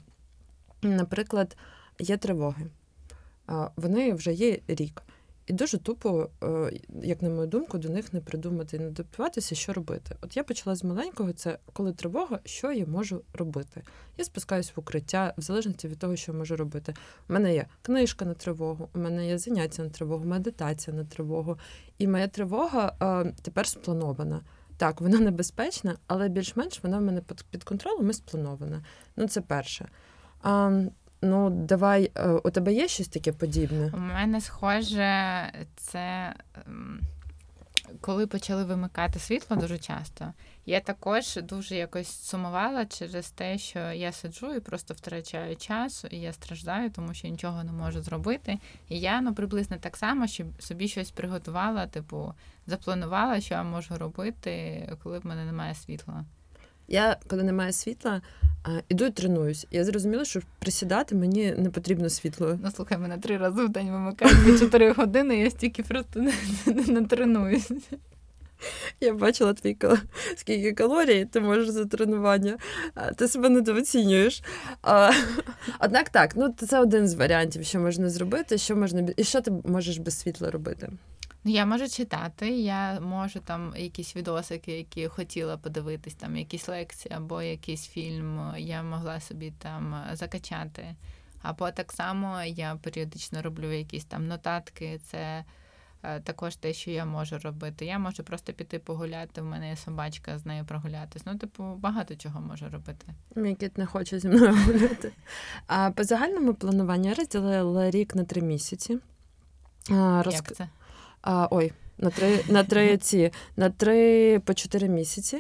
Наприклад, 0.83 1.57
є 1.99 2.17
тривоги. 2.17 2.67
Вони 3.77 4.13
вже 4.13 4.33
є 4.33 4.59
рік. 4.69 5.03
І 5.51 5.53
дуже 5.53 5.79
тупо, 5.79 6.29
е, 6.43 6.73
як 7.03 7.23
на 7.23 7.29
мою 7.29 7.47
думку, 7.47 7.79
до 7.79 7.89
них 7.89 8.13
не 8.13 8.21
придумати 8.21 8.77
і 8.77 8.81
не 8.81 8.91
допиватися, 8.91 9.55
що 9.55 9.73
робити. 9.73 10.17
От 10.21 10.37
я 10.37 10.45
почала 10.45 10.77
з 10.77 10.85
маленького, 10.85 11.33
це 11.33 11.59
коли 11.73 11.93
тривога, 11.93 12.39
що 12.45 12.73
я 12.73 12.87
можу 12.87 13.23
робити. 13.35 13.83
Я 14.19 14.25
спускаюсь 14.25 14.73
в 14.77 14.81
укриття, 14.81 15.35
в 15.39 15.43
залежності 15.43 15.89
від 15.89 15.99
того, 15.99 16.17
що 16.17 16.33
я 16.33 16.39
можу 16.39 16.57
робити. 16.57 16.95
У 17.29 17.33
мене 17.33 17.55
є 17.55 17.67
книжка 17.83 18.25
на 18.25 18.35
тривогу, 18.35 18.89
у 18.95 18.99
мене 18.99 19.29
є 19.29 19.39
заняття 19.39 19.83
на 19.83 19.89
тривогу, 19.89 20.25
медитація 20.25 20.97
на 20.97 21.05
тривогу. 21.05 21.59
І 21.99 22.07
моя 22.07 22.29
тривога 22.29 22.93
е, 23.03 23.35
тепер 23.43 23.67
спланована. 23.67 24.41
Так, 24.77 25.01
вона 25.01 25.21
небезпечна, 25.21 25.97
але 26.07 26.29
більш-менш 26.29 26.83
вона 26.83 26.99
в 26.99 27.03
мене 27.03 27.23
під 27.51 27.65
контролем 27.65 28.11
і 28.11 28.13
спланована. 28.13 28.85
Ну, 29.17 29.29
це 29.29 29.41
перше. 29.41 29.89
А, 30.43 30.83
Ну, 31.23 31.51
давай, 31.51 32.11
е, 32.15 32.29
у 32.31 32.51
тебе 32.51 32.73
є 32.73 32.89
щось 32.89 33.09
таке 33.09 33.33
подібне? 33.33 33.91
У 33.95 33.99
мене 33.99 34.41
схоже, 34.41 35.53
це 35.77 36.35
ем, 36.67 37.01
коли 38.01 38.27
почали 38.27 38.65
вимикати 38.65 39.19
світло 39.19 39.57
дуже 39.57 39.79
часто. 39.79 40.33
Я 40.67 40.81
також 40.81 41.37
дуже 41.37 41.77
якось 41.77 42.09
сумувала 42.09 42.87
через 42.87 43.31
те, 43.31 43.59
що 43.59 43.79
я 43.79 44.13
сиджу 44.13 44.55
і 44.55 44.61
просто 44.61 44.95
втрачаю 44.95 45.57
час, 45.57 46.05
і 46.11 46.17
я 46.21 46.33
страждаю, 46.33 46.91
тому 46.91 47.15
що 47.15 47.29
нічого 47.29 47.65
не 47.65 47.73
можу 47.73 48.03
зробити. 48.03 48.59
І 48.89 49.01
я 49.01 49.21
ну 49.21 49.35
приблизно 49.35 49.77
так 49.81 49.97
само, 49.97 50.27
щоб 50.27 50.47
собі 50.63 50.89
щось 50.89 51.11
приготувала, 51.11 51.87
типу, 51.87 52.35
запланувала, 52.67 53.41
що 53.41 53.55
я 53.55 53.63
можу 53.63 53.97
робити, 53.97 54.89
коли 55.03 55.19
в 55.19 55.27
мене 55.27 55.45
немає 55.45 55.75
світла. 55.75 56.25
Я, 56.91 57.17
коли 57.27 57.43
немає 57.43 57.73
світла, 57.73 58.23
іду 58.89 59.05
і 59.05 59.11
тренуюсь. 59.11 59.67
Я 59.71 59.85
зрозуміла, 59.85 60.25
що 60.25 60.41
присідати 60.59 61.15
мені 61.15 61.55
не 61.59 61.71
потрібно 61.71 62.11
світло. 62.11 62.59
Ну, 62.65 62.71
слухай, 62.71 62.99
мене 62.99 63.19
три 63.19 63.37
рази 63.37 63.65
в 63.65 63.69
день 63.69 63.91
вимикають 63.91 64.45
по 64.47 64.59
чотири 64.59 64.93
години, 64.93 65.39
я 65.39 65.51
стільки 65.51 65.83
просто 65.83 66.21
не, 66.21 66.33
не, 66.67 66.83
не 66.83 67.07
тренуюсь. 67.07 67.71
Я 69.01 69.15
бачила 69.15 69.55
твій 69.55 69.77
скільки 70.37 70.73
калорій 70.73 71.25
ти 71.25 71.41
можеш 71.41 71.69
за 71.69 71.85
тренування, 71.85 72.59
ти 73.17 73.29
себе 73.29 73.49
недооцінюєш. 73.49 74.43
Однак 75.81 76.09
так, 76.09 76.37
ну 76.37 76.55
це 76.59 76.81
один 76.81 77.09
з 77.09 77.15
варіантів, 77.15 77.65
що 77.65 77.81
можна 77.81 78.11
зробити, 78.11 78.59
що 78.59 78.77
можна 78.77 79.09
і 79.17 79.25
що 79.25 79.41
ти 79.41 79.51
можеш 79.65 79.99
без 79.99 80.19
світла 80.19 80.51
робити. 80.51 80.89
Ну, 81.45 81.53
я 81.53 81.67
можу 81.67 81.89
читати, 81.89 82.51
я 82.51 83.01
можу 83.01 83.41
там 83.41 83.75
якісь 83.77 84.17
відосики, 84.17 84.73
які 84.73 85.09
хотіла 85.09 85.57
подивитись, 85.57 86.15
там 86.15 86.37
якісь 86.37 86.69
лекції 86.69 87.15
або 87.15 87.43
якийсь 87.43 87.89
фільм, 87.89 88.55
я 88.59 88.83
могла 88.83 89.21
собі 89.21 89.53
там 89.59 90.05
закачати. 90.13 90.95
Або 91.43 91.71
так 91.71 91.93
само 91.93 92.43
я 92.43 92.77
періодично 92.77 93.43
роблю 93.43 93.73
якісь 93.73 94.05
там 94.05 94.27
нотатки. 94.27 95.01
Це 95.07 95.45
е, 96.03 96.21
також 96.21 96.57
те, 96.57 96.73
що 96.73 96.91
я 96.91 97.05
можу 97.05 97.39
робити. 97.39 97.87
Я 97.87 97.99
можу 97.99 98.25
просто 98.25 98.53
піти 98.53 98.79
погуляти. 98.79 99.41
В 99.41 99.45
мене 99.45 99.69
є 99.71 99.77
собачка 99.77 100.39
з 100.39 100.47
нею 100.47 100.65
прогулятись. 100.65 101.23
Ну, 101.27 101.39
типу, 101.39 101.75
багато 101.75 102.17
чого 102.17 102.41
можу 102.41 102.69
робити. 102.69 103.07
Мій 103.37 103.55
кіт 103.55 103.79
не 103.79 103.87
хоче 103.87 104.19
зі 104.19 104.29
мною 104.29 104.57
гуляти. 104.67 105.13
А 105.67 105.91
по 105.91 106.05
загальному 106.05 106.55
плануванню 106.55 107.09
я 107.09 107.15
розділила 107.15 107.91
рік 107.91 108.15
на 108.15 108.25
три 108.25 108.43
місяці. 108.43 108.99
Розк... 109.89 110.33
Як 110.33 110.57
це? 110.57 110.69
А, 111.23 111.49
ой, 111.51 111.73
на 111.99 112.11
три 112.11 112.45
на 112.49 112.65
три 112.65 112.97
ці 112.97 113.33
на 113.57 113.71
три 113.71 114.39
по 114.39 114.55
чотири 114.55 114.89
місяці 114.89 115.39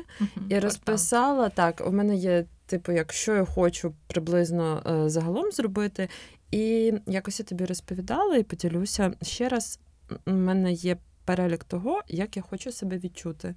і 0.49 0.59
розписала 0.59 1.49
так. 1.49 1.83
У 1.87 1.93
мене 1.93 2.16
є, 2.16 2.45
типу, 2.66 2.93
якщо 2.93 3.35
я 3.35 3.45
хочу 3.45 3.95
приблизно 4.07 4.83
е, 4.87 5.09
загалом 5.09 5.53
зробити, 5.53 6.09
і 6.51 6.95
якось 7.07 7.40
я 7.40 7.47
тобі 7.47 7.64
розповідала 7.64 8.37
і 8.37 8.43
поділюся 8.43 9.12
ще 9.23 9.49
раз. 9.49 9.81
У 10.27 10.31
мене 10.31 10.73
є 10.73 10.97
перелік 11.25 11.64
того, 11.64 12.01
як 12.09 12.37
я 12.37 12.43
хочу 12.43 12.73
себе 12.73 12.99
відчути. 12.99 13.55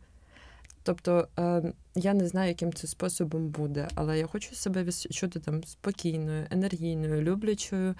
Тобто 0.83 1.27
е, 1.39 1.73
я 1.95 2.13
не 2.13 2.27
знаю, 2.27 2.47
яким 2.47 2.73
це 2.73 2.87
способом 2.87 3.47
буде, 3.47 3.87
але 3.95 4.19
я 4.19 4.27
хочу 4.27 4.55
себе 4.55 4.83
відчути 4.83 5.39
там 5.39 5.63
спокійною, 5.63 6.45
енергійною, 6.51 7.21
люблячою 7.21 7.95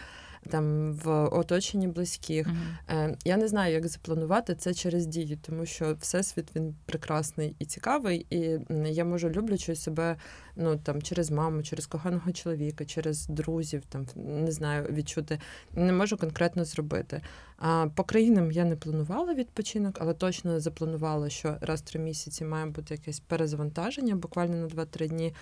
там 0.50 0.94
в 0.94 1.10
оточенні 1.26 1.88
близьких. 1.88 2.48
Uh-huh. 2.48 3.16
Я 3.26 3.38
не 3.38 3.48
знаю, 3.48 3.74
як 3.74 3.88
запланувати 3.88 4.56
це 4.56 4.74
через 4.74 5.06
дію, 5.06 5.38
тому 5.42 5.66
що 5.66 5.96
всесвіт 6.00 6.56
він 6.56 6.76
прекрасний 6.86 7.56
і 7.60 7.66
цікавий, 7.66 8.26
і 8.30 8.60
я 8.86 9.06
можу 9.06 9.30
люблячи 9.30 9.76
себе 9.76 10.16
ну 10.56 10.78
там 10.78 11.02
через 11.02 11.32
маму, 11.32 11.64
через 11.64 11.86
коханого 11.86 12.32
чоловіка, 12.32 12.86
через 12.86 13.28
друзів, 13.28 13.84
там 13.90 14.06
не 14.16 14.52
знаю, 14.52 14.88
відчути. 14.90 15.40
Не 15.74 15.94
можу 15.94 16.18
конкретно 16.18 16.66
зробити. 16.66 17.22
А 17.58 17.88
по 17.96 18.04
країнам 18.04 18.52
я 18.52 18.66
не 18.66 18.76
планувала 18.76 19.34
відпочинок, 19.34 19.98
але 20.02 20.14
точно 20.14 20.60
запланувала, 20.60 21.30
що 21.30 21.58
раз 21.62 21.82
в 21.82 21.84
три 21.84 22.00
місяці 22.00 22.46
має 22.46 22.66
бути 22.66 22.94
якесь 22.94 23.20
перезавантаження, 23.20 23.83
буквально 24.16 24.56
на 24.56 24.68
2-3 24.68 25.08
дні 25.08 25.34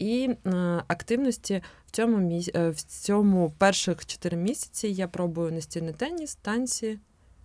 і 0.00 0.30
е, 0.46 0.50
активності 0.88 1.62
в 1.86 1.90
цьому 1.90 2.16
міс... 2.16 2.50
Е, 2.54 2.70
в 2.70 2.82
цьому 2.82 3.52
перших 3.58 4.06
4 4.06 4.36
місяці 4.36 4.88
я 4.88 5.08
пробую 5.08 5.52
настільний 5.52 5.94
теніс, 5.94 6.34
танці, 6.34 6.98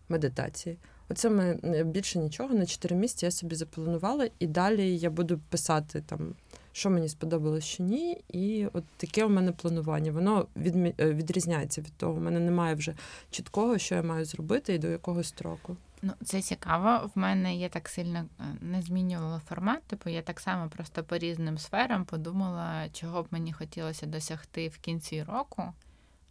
медитації. 0.10 0.78
Оце 1.10 1.30
ми 1.30 1.60
е, 1.64 1.84
більше 1.84 2.20
нічого 2.20 2.54
на 2.54 2.66
4 2.66 2.96
місяці 2.96 3.26
я 3.26 3.32
собі 3.32 3.56
запланувала, 3.56 4.30
і 4.40 4.48
далі 4.48 4.98
я 4.98 5.10
буду 5.10 5.40
писати 5.50 6.04
там, 6.06 6.36
що 6.72 6.90
мені 6.90 7.10
сподобалось, 7.10 7.64
що 7.64 7.84
ні. 7.84 8.22
І 8.30 8.68
от 8.74 8.84
таке 8.98 9.26
у 9.26 9.30
мене 9.30 9.52
планування. 9.52 10.12
Воно 10.12 10.48
відмі... 10.56 10.94
відрізняється 11.00 11.82
від 11.82 11.94
того. 11.94 12.14
У 12.14 12.20
мене 12.20 12.40
немає 12.40 12.76
вже 12.76 12.96
чіткого, 13.32 13.78
що 13.78 13.96
я 13.96 14.04
маю 14.04 14.26
зробити 14.26 14.74
і 14.74 14.78
до 14.78 14.88
якого 14.88 15.24
строку. 15.24 15.78
Ну, 16.08 16.14
це 16.24 16.42
цікаво. 16.42 17.12
В 17.16 17.20
мене 17.20 17.56
я 17.56 17.70
так 17.70 17.90
сильно 17.90 18.20
е, 18.40 18.44
не 18.62 18.82
змінювала 18.82 19.40
формат. 19.40 19.84
Типу, 19.84 20.10
я 20.10 20.22
так 20.22 20.40
само 20.40 20.70
просто 20.70 21.04
по 21.04 21.18
різним 21.18 21.58
сферам 21.58 22.06
подумала, 22.06 22.90
чого 22.90 23.24
б 23.24 23.28
мені 23.32 23.54
хотілося 23.54 24.06
досягти 24.06 24.68
в 24.68 24.78
кінці 24.78 25.24
року. 25.24 25.74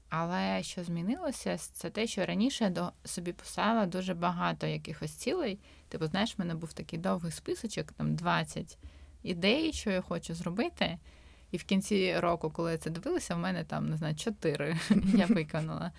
Але 0.08 0.62
що 0.62 0.84
змінилося, 0.84 1.58
це 1.58 1.90
те, 1.90 2.06
що 2.06 2.26
раніше 2.26 2.70
до 2.70 2.92
собі 3.04 3.32
писала 3.32 3.86
дуже 3.86 4.14
багато 4.14 4.66
якихось 4.66 5.12
цілей. 5.12 5.58
Типу, 5.88 6.06
знаєш, 6.06 6.38
в 6.38 6.40
мене 6.40 6.54
був 6.54 6.72
такий 6.72 6.98
довгий 6.98 7.32
списочок, 7.32 7.92
там 7.92 8.14
20 8.14 8.78
ідей, 9.22 9.72
що 9.72 9.90
я 9.90 10.00
хочу 10.00 10.34
зробити. 10.34 10.98
І 11.50 11.56
в 11.56 11.64
кінці 11.64 12.18
року, 12.18 12.50
коли 12.50 12.72
я 12.72 12.78
це 12.78 12.90
дивилася, 12.90 13.34
в 13.34 13.38
мене 13.38 13.64
там 13.64 13.88
не 13.88 13.96
знаю, 13.96 14.16
4 14.16 14.76
я 15.14 15.26
виконала. 15.26 15.92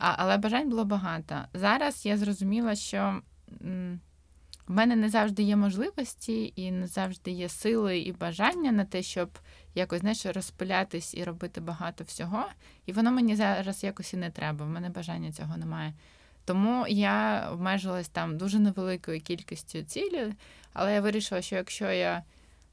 А, 0.00 0.14
Але 0.16 0.36
бажань 0.36 0.68
було 0.68 0.84
багато. 0.84 1.36
Зараз 1.54 2.06
я 2.06 2.16
зрозуміла, 2.16 2.74
що 2.74 3.20
в 4.66 4.72
мене 4.72 4.96
не 4.96 5.08
завжди 5.08 5.42
є 5.42 5.56
можливості 5.56 6.52
і 6.56 6.70
не 6.70 6.86
завжди 6.86 7.30
є 7.30 7.48
сили 7.48 7.98
і 7.98 8.12
бажання 8.12 8.72
на 8.72 8.84
те, 8.84 9.02
щоб 9.02 9.38
якось 9.74 10.00
знаєш, 10.00 10.26
розпилятись 10.26 11.14
і 11.14 11.24
робити 11.24 11.60
багато 11.60 12.04
всього. 12.04 12.44
І 12.86 12.92
воно 12.92 13.10
мені 13.12 13.36
зараз 13.36 13.84
якось 13.84 14.14
і 14.14 14.16
не 14.16 14.30
треба. 14.30 14.64
В 14.66 14.68
мене 14.68 14.90
бажання 14.90 15.32
цього 15.32 15.56
немає. 15.56 15.94
Тому 16.44 16.86
я 16.88 17.48
обмежилась 17.52 18.08
там 18.08 18.38
дуже 18.38 18.58
невеликою 18.58 19.20
кількістю 19.20 19.82
цілі, 19.82 20.34
але 20.72 20.94
я 20.94 21.00
вирішила, 21.00 21.42
що 21.42 21.56
якщо 21.56 21.90
я 21.90 22.22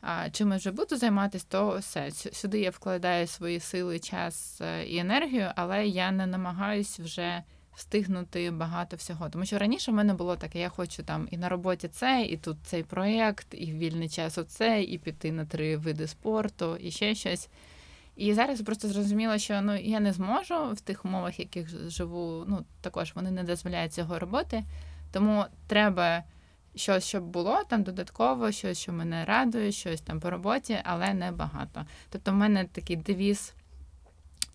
а, 0.01 0.29
чимось 0.29 0.62
вже 0.62 0.71
буду 0.71 0.97
займатися, 0.97 1.45
то 1.49 1.77
все. 1.77 2.12
Сюди 2.12 2.60
я 2.60 2.69
вкладаю 2.69 3.27
свої 3.27 3.60
сили, 3.60 3.99
час 3.99 4.62
е, 4.62 4.86
і 4.86 4.97
енергію, 4.97 5.51
але 5.55 5.88
я 5.88 6.12
не 6.12 6.27
намагаюсь 6.27 6.99
вже 6.99 7.43
встигнути 7.75 8.51
багато 8.51 8.97
всього. 8.97 9.29
Тому 9.29 9.45
що 9.45 9.57
раніше 9.57 9.91
в 9.91 9.93
мене 9.93 10.13
було 10.13 10.36
таке: 10.36 10.60
я 10.60 10.69
хочу 10.69 11.03
там 11.03 11.27
і 11.31 11.38
на 11.38 11.49
роботі 11.49 11.88
це, 11.88 12.27
і 12.29 12.38
тут 12.38 12.57
цей 12.63 12.83
проєкт, 12.83 13.47
і 13.51 13.71
вільний 13.71 14.10
час 14.10 14.38
оце, 14.38 14.83
і 14.83 14.97
піти 14.97 15.31
на 15.31 15.45
три 15.45 15.77
види 15.77 16.07
спорту, 16.07 16.77
і 16.77 16.91
ще 16.91 17.15
щось. 17.15 17.49
І 18.15 18.33
зараз 18.33 18.62
просто 18.62 18.88
зрозуміла, 18.88 19.38
що 19.38 19.62
ну 19.62 19.75
я 19.75 19.99
не 19.99 20.13
зможу 20.13 20.71
в 20.73 20.81
тих 20.81 21.05
умовах, 21.05 21.39
в 21.39 21.41
яких 21.41 21.89
живу. 21.89 22.45
Ну 22.47 22.65
також 22.81 23.12
вони 23.15 23.31
не 23.31 23.43
дозволяють 23.43 23.93
цього 23.93 24.19
робити. 24.19 24.63
Тому 25.12 25.45
треба 25.67 26.23
щось, 26.77 27.05
щоб 27.05 27.23
було 27.23 27.63
там 27.67 27.83
додатково, 27.83 28.51
щось, 28.51 28.77
що 28.77 28.93
мене 28.93 29.25
радує, 29.25 29.71
щось 29.71 30.01
там 30.01 30.19
по 30.19 30.29
роботі, 30.29 30.77
але 30.83 31.13
не 31.13 31.31
багато. 31.31 31.85
Тобто, 32.09 32.31
в 32.31 32.35
мене 32.35 32.65
такий 32.65 32.95
девіз 32.95 33.53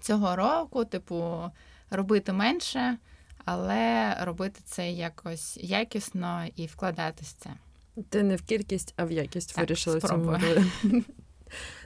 цього 0.01 0.37
року, 0.37 0.85
типу, 0.85 1.51
робити 1.91 2.33
менше, 2.33 2.97
але 3.45 4.15
робити 4.21 4.61
це 4.65 4.91
якось 4.91 5.57
якісно 5.57 6.45
і 6.57 6.67
вкладатись 6.67 7.29
в 7.29 7.37
це. 7.37 7.51
Ти 8.09 8.23
не 8.23 8.37
в 8.37 8.43
кількість, 8.43 8.95
а 8.97 9.05
в 9.05 9.13
якість 9.13 9.59
вирішила 9.59 10.01
цьому. 10.01 10.39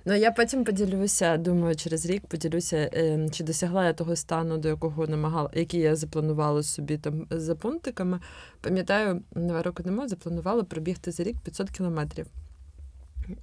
Ну, 0.05 0.15
я 0.15 0.31
потім 0.31 0.65
поділюся, 0.65 1.37
думаю, 1.37 1.77
через 1.77 2.07
рік 2.07 2.27
поділюся, 2.27 2.91
ем, 2.93 3.31
чи 3.31 3.45
досягла 3.45 3.87
я 3.87 3.93
того 3.93 4.17
стану, 4.17 4.59
до 4.59 4.69
якого 4.69 5.07
намагала, 5.07 5.51
який 5.55 5.81
я 5.81 5.97
запланувала 5.97 6.63
собі 6.63 6.99
там 6.99 7.27
за 7.31 7.55
пунктиками. 7.55 8.21
Пам'ятаю, 8.61 9.23
два 9.31 9.63
роки 9.63 9.83
тому 9.83 10.09
запланувала 10.09 10.65
пробігти 10.65 11.11
за 11.11 11.23
рік 11.23 11.37
500 11.41 11.71
кілометрів. 11.71 12.27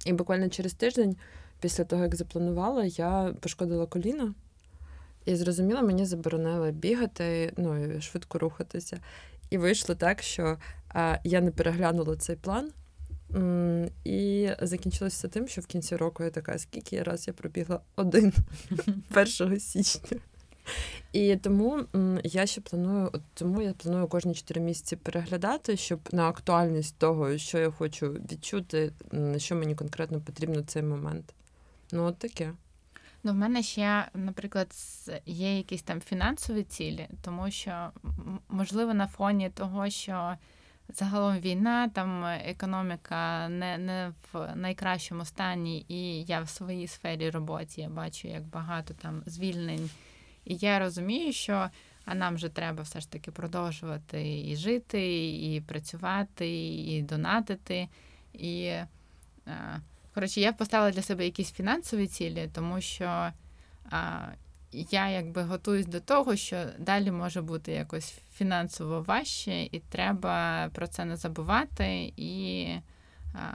І 0.06 0.12
буквально 0.12 0.48
через 0.48 0.74
тиждень, 0.74 1.16
після 1.60 1.84
того, 1.84 2.02
як 2.02 2.14
запланувала, 2.14 2.84
я 2.84 3.34
пошкодила 3.40 3.86
коліно. 3.86 4.34
І 5.24 5.36
зрозуміло, 5.36 5.82
мені 5.82 6.04
заборонили 6.04 6.72
бігати, 6.72 7.52
ну 7.56 7.96
і 7.96 8.00
швидко 8.00 8.38
рухатися. 8.38 9.00
І 9.50 9.58
вийшло 9.58 9.94
так, 9.94 10.22
що 10.22 10.58
а, 10.88 11.18
я 11.24 11.40
не 11.40 11.50
переглянула 11.50 12.16
цей 12.16 12.36
план. 12.36 12.70
І 14.04 14.50
закінчилося 14.62 15.16
все 15.16 15.28
тим, 15.28 15.48
що 15.48 15.60
в 15.60 15.66
кінці 15.66 15.96
року 15.96 16.24
я 16.24 16.30
така, 16.30 16.58
скільки 16.58 17.02
раз 17.02 17.28
я 17.28 17.32
пробігла 17.34 17.80
один 17.96 18.32
1 19.40 19.60
січня. 19.60 20.18
І 21.12 21.36
тому 21.36 21.84
я 22.24 22.46
ще 22.46 22.60
планую, 22.60 23.10
от 23.12 23.22
тому 23.34 23.62
я 23.62 23.72
планую 23.72 24.08
кожні 24.08 24.34
4 24.34 24.60
місяці 24.60 24.96
переглядати, 24.96 25.76
щоб 25.76 26.00
на 26.12 26.28
актуальність 26.28 26.98
того, 26.98 27.38
що 27.38 27.58
я 27.58 27.70
хочу 27.70 28.10
відчути, 28.12 28.92
що 29.36 29.54
мені 29.54 29.74
конкретно 29.74 30.20
потрібно 30.20 30.60
в 30.60 30.64
цей 30.64 30.82
момент. 30.82 31.34
Ну, 31.92 32.04
от 32.04 32.18
таке. 32.18 32.52
Ну, 33.22 33.32
в 33.32 33.34
мене 33.34 33.62
ще, 33.62 34.08
наприклад, 34.14 34.68
є 35.26 35.56
якісь 35.56 35.82
там 35.82 36.00
фінансові 36.00 36.62
цілі, 36.62 37.08
тому 37.22 37.50
що, 37.50 37.90
можливо, 38.48 38.94
на 38.94 39.06
фоні 39.06 39.50
того, 39.50 39.90
що 39.90 40.36
загалом 40.88 41.38
війна, 41.38 41.88
там 41.88 42.24
економіка 42.24 43.48
не 43.48 43.78
не 43.78 44.12
в 44.32 44.56
найкращому 44.56 45.24
стані, 45.24 45.84
і 45.88 46.22
я 46.22 46.40
в 46.40 46.48
своїй 46.48 46.86
сфері 46.86 47.30
роботі 47.30 47.80
я 47.80 47.88
бачу, 47.88 48.28
як 48.28 48.42
багато 48.42 48.94
там 48.94 49.22
звільнень. 49.26 49.90
І 50.44 50.56
я 50.56 50.78
розумію, 50.78 51.32
що 51.32 51.70
а 52.04 52.14
нам 52.14 52.38
же 52.38 52.48
треба 52.48 52.82
все 52.82 53.00
ж 53.00 53.10
таки 53.10 53.30
продовжувати 53.30 54.40
і 54.48 54.56
жити, 54.56 55.28
і 55.34 55.60
працювати, 55.60 56.66
і 56.74 57.02
донатити. 57.02 57.88
І 58.32 58.72
Коротше, 60.14 60.40
я 60.40 60.52
поставила 60.52 60.90
для 60.90 61.02
себе 61.02 61.24
якісь 61.24 61.52
фінансові 61.52 62.06
цілі, 62.06 62.50
тому 62.54 62.80
що 62.80 63.32
я 64.90 65.08
якби 65.08 65.42
готуюсь 65.42 65.86
до 65.86 66.00
того, 66.00 66.36
що 66.36 66.56
далі 66.78 67.10
може 67.10 67.42
бути 67.42 67.72
якось 67.72 68.14
фінансово 68.34 69.02
важче, 69.02 69.62
і 69.62 69.82
треба 69.88 70.68
про 70.74 70.86
це 70.86 71.04
не 71.04 71.16
забувати 71.16 72.12
і 72.16 72.66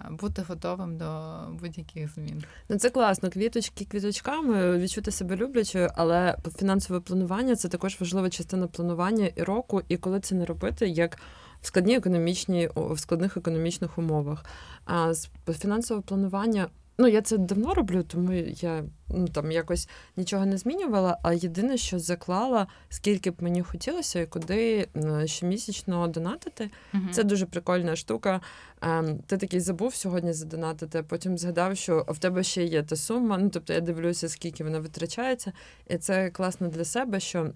бути 0.10 0.42
готовим 0.42 0.98
до 0.98 1.38
будь-яких 1.62 2.14
змін. 2.14 2.44
Ну 2.70 2.78
це 2.78 2.90
класно. 2.90 3.30
Квіточки 3.30 3.86
квіточками 3.86 4.78
відчути 4.78 5.12
себе 5.12 5.36
люблячою, 5.36 5.90
але 5.96 6.38
фінансове 6.58 7.00
планування 7.00 7.56
це 7.56 7.68
також 7.68 8.00
важлива 8.00 8.30
частина 8.30 8.68
планування 8.68 9.30
і 9.36 9.44
року, 9.44 9.82
і 9.88 9.98
коли 9.98 10.20
це 10.20 10.36
не 10.36 10.46
робити, 10.46 10.88
як 10.88 11.20
в 11.62 11.68
складні 11.68 11.96
економічні 11.96 12.70
в 12.76 13.00
складних 13.00 13.38
економічних 13.38 13.98
умовах. 13.98 14.46
А 14.86 15.14
з 15.14 15.30
фінансового 15.60 16.04
планування. 16.04 16.68
Ну, 17.02 17.08
я 17.08 17.22
це 17.22 17.38
давно 17.38 17.74
роблю, 17.74 18.04
тому 18.04 18.34
я 18.34 18.84
ну 19.10 19.28
там 19.28 19.52
якось 19.52 19.90
нічого 20.18 20.46
не 20.46 20.58
змінювала. 20.58 21.18
А 21.24 21.34
єдине, 21.34 21.78
що 21.78 22.00
заклала, 22.00 22.68
скільки 22.90 23.32
б 23.32 23.44
мені 23.44 23.62
хотілося 23.62 24.20
і 24.20 24.26
куди 24.26 24.88
щомісячно 25.26 26.08
донатити. 26.08 26.70
uh 26.94 27.10
Це 27.12 27.24
дуже 27.24 27.46
прикольна 27.46 27.96
штука. 27.96 28.42
Ем, 28.82 29.18
ти 29.18 29.38
такий 29.38 29.60
забув 29.60 29.96
сьогодні 29.96 30.34
задонатити, 30.34 31.00
а 31.00 31.04
потім 31.04 31.38
згадав, 31.38 31.78
що 31.78 32.06
в 32.08 32.18
тебе 32.18 32.44
ще 32.44 32.64
є 32.64 32.84
та 32.84 32.96
сума. 32.96 33.38
Ну 33.38 33.50
тобто 33.50 33.74
я 33.74 33.82
дивлюся, 33.82 34.30
скільки 34.30 34.64
вона 34.64 34.80
витрачається, 34.80 35.54
і 35.90 35.98
це 35.98 36.30
класно 36.30 36.68
для 36.68 36.86
себе, 36.86 37.20
що 37.20 37.52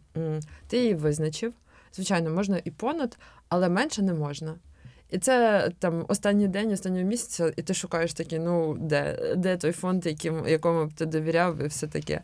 ти 0.67 0.77
її 0.77 0.93
визначив. 0.95 1.53
Звичайно, 1.93 2.29
можна 2.29 2.61
і 2.63 2.71
понад, 2.71 3.17
але 3.49 3.69
менше 3.69 4.01
не 4.01 4.13
можна. 4.13 4.55
І 5.09 5.17
це 5.17 5.69
там 5.79 6.05
останній 6.07 6.47
день, 6.47 6.71
останнього 6.71 7.05
місяця, 7.05 7.53
і 7.55 7.61
ти 7.61 7.73
шукаєш 7.73 8.13
такий, 8.13 8.39
ну 8.39 8.77
де 8.79 9.33
де 9.37 9.57
той 9.57 9.71
фонд, 9.71 10.05
яким, 10.05 10.47
якому 10.47 10.85
б 10.85 10.93
ти 10.93 11.05
довіряв, 11.05 11.61
і 11.61 11.67
все 11.67 11.87
таке. 11.87 12.21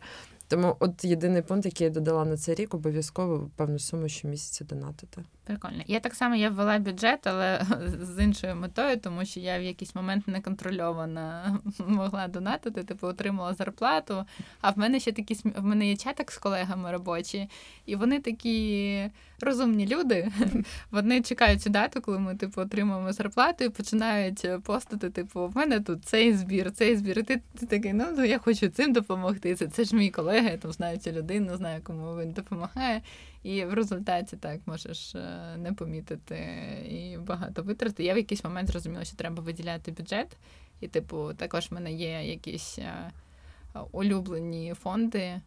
Тому 0.48 0.76
от 0.80 1.04
єдиний 1.04 1.42
пункт, 1.42 1.64
який 1.64 1.84
я 1.84 1.90
додала 1.90 2.24
на 2.24 2.36
цей 2.36 2.54
рік, 2.54 2.74
обов'язково 2.74 3.50
певну 3.56 3.78
суму 3.78 4.08
щомісяця 4.08 4.64
донатити. 4.64 5.22
Прикольно. 5.50 5.82
Я 5.86 6.00
так 6.00 6.14
само 6.14 6.36
я 6.36 6.50
ввела 6.50 6.78
бюджет, 6.78 7.26
але 7.26 7.66
з 8.02 8.24
іншою 8.24 8.56
метою, 8.56 8.96
тому 8.96 9.24
що 9.24 9.40
я 9.40 9.58
в 9.58 9.62
якийсь 9.62 9.94
момент 9.94 10.28
неконтрольовано 10.28 11.60
могла 11.86 12.28
донатити, 12.28 12.82
типу 12.82 13.06
отримала 13.06 13.54
зарплату. 13.54 14.24
А 14.60 14.70
в 14.70 14.78
мене 14.78 15.00
ще 15.00 15.12
такі 15.12 15.34
в 15.44 15.64
мене 15.64 15.88
є 15.88 15.96
чаток 15.96 16.32
з 16.32 16.38
колегами 16.38 16.92
робочі, 16.92 17.48
і 17.86 17.96
вони 17.96 18.20
такі 18.20 19.10
розумні 19.40 19.86
люди. 19.86 20.28
Вони 20.90 21.22
чекають 21.22 21.62
цю 21.62 21.70
дату, 21.70 22.00
коли 22.00 22.18
ми 22.18 22.36
типу 22.36 22.60
отримуємо 22.60 23.12
зарплату 23.12 23.64
і 23.64 23.68
починають 23.68 24.46
постати, 24.64 25.10
типу, 25.10 25.46
в 25.46 25.56
мене 25.56 25.80
тут 25.80 26.04
цей 26.04 26.32
збір, 26.32 26.72
цей 26.72 26.96
збір. 26.96 27.18
І 27.18 27.22
ти, 27.22 27.40
ти 27.58 27.66
такий, 27.66 27.92
ну 27.92 28.24
я 28.24 28.38
хочу 28.38 28.68
цим 28.68 28.92
допомогти. 28.92 29.54
Це 29.54 29.66
це 29.66 29.84
ж 29.84 29.96
мій 29.96 30.10
колега, 30.10 30.48
я 30.48 30.56
там 30.56 30.72
знаю 30.72 30.98
цю 30.98 31.10
людину, 31.10 31.56
знаю, 31.56 31.80
кому 31.84 32.16
він 32.16 32.32
допомагає. 32.32 33.02
І 33.42 33.64
в 33.64 33.74
результаті 33.74 34.36
так 34.36 34.60
можеш 34.66 35.14
е, 35.14 35.56
не 35.56 35.72
помітити 35.72 36.36
і 36.90 37.18
багато 37.18 37.62
витрати. 37.62 38.04
Я 38.04 38.14
в 38.14 38.16
якийсь 38.16 38.44
момент 38.44 38.68
зрозуміла, 38.70 39.04
що 39.04 39.16
треба 39.16 39.42
виділяти 39.42 39.92
бюджет, 39.92 40.36
і, 40.80 40.88
типу, 40.88 41.34
також 41.34 41.70
в 41.70 41.74
мене 41.74 41.92
є 41.92 42.22
якісь 42.22 42.78
е, 42.78 43.10
улюблені 43.92 44.74
фонди, 44.74 45.18
е, 45.18 45.40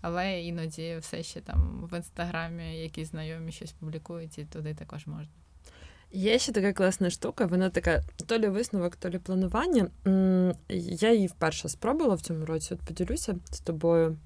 але 0.00 0.42
іноді 0.42 0.96
все 1.00 1.22
ще 1.22 1.40
там 1.40 1.88
в 1.92 1.96
інстаграмі 1.96 2.78
якісь 2.78 3.10
знайомі 3.10 3.52
щось 3.52 3.72
публікують, 3.72 4.38
і 4.38 4.44
туди 4.44 4.74
також 4.74 5.06
можна. 5.06 5.32
Є 6.12 6.38
ще 6.38 6.52
така 6.52 6.72
класна 6.72 7.10
штука, 7.10 7.46
вона 7.46 7.70
така 7.70 8.02
то 8.26 8.38
лі 8.38 8.48
висновок, 8.48 8.96
то 8.96 9.10
лі 9.10 9.18
планування. 9.18 9.90
Я 10.68 11.12
її 11.12 11.26
вперше 11.26 11.68
спробувала 11.68 12.14
в 12.14 12.20
цьому 12.20 12.44
році. 12.44 12.74
От 12.74 12.80
поділюся 12.80 13.36
з 13.50 13.60
тобою 13.60 14.18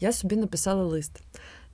я 0.00 0.12
собі 0.12 0.36
написала 0.36 0.84
лист. 0.84 1.22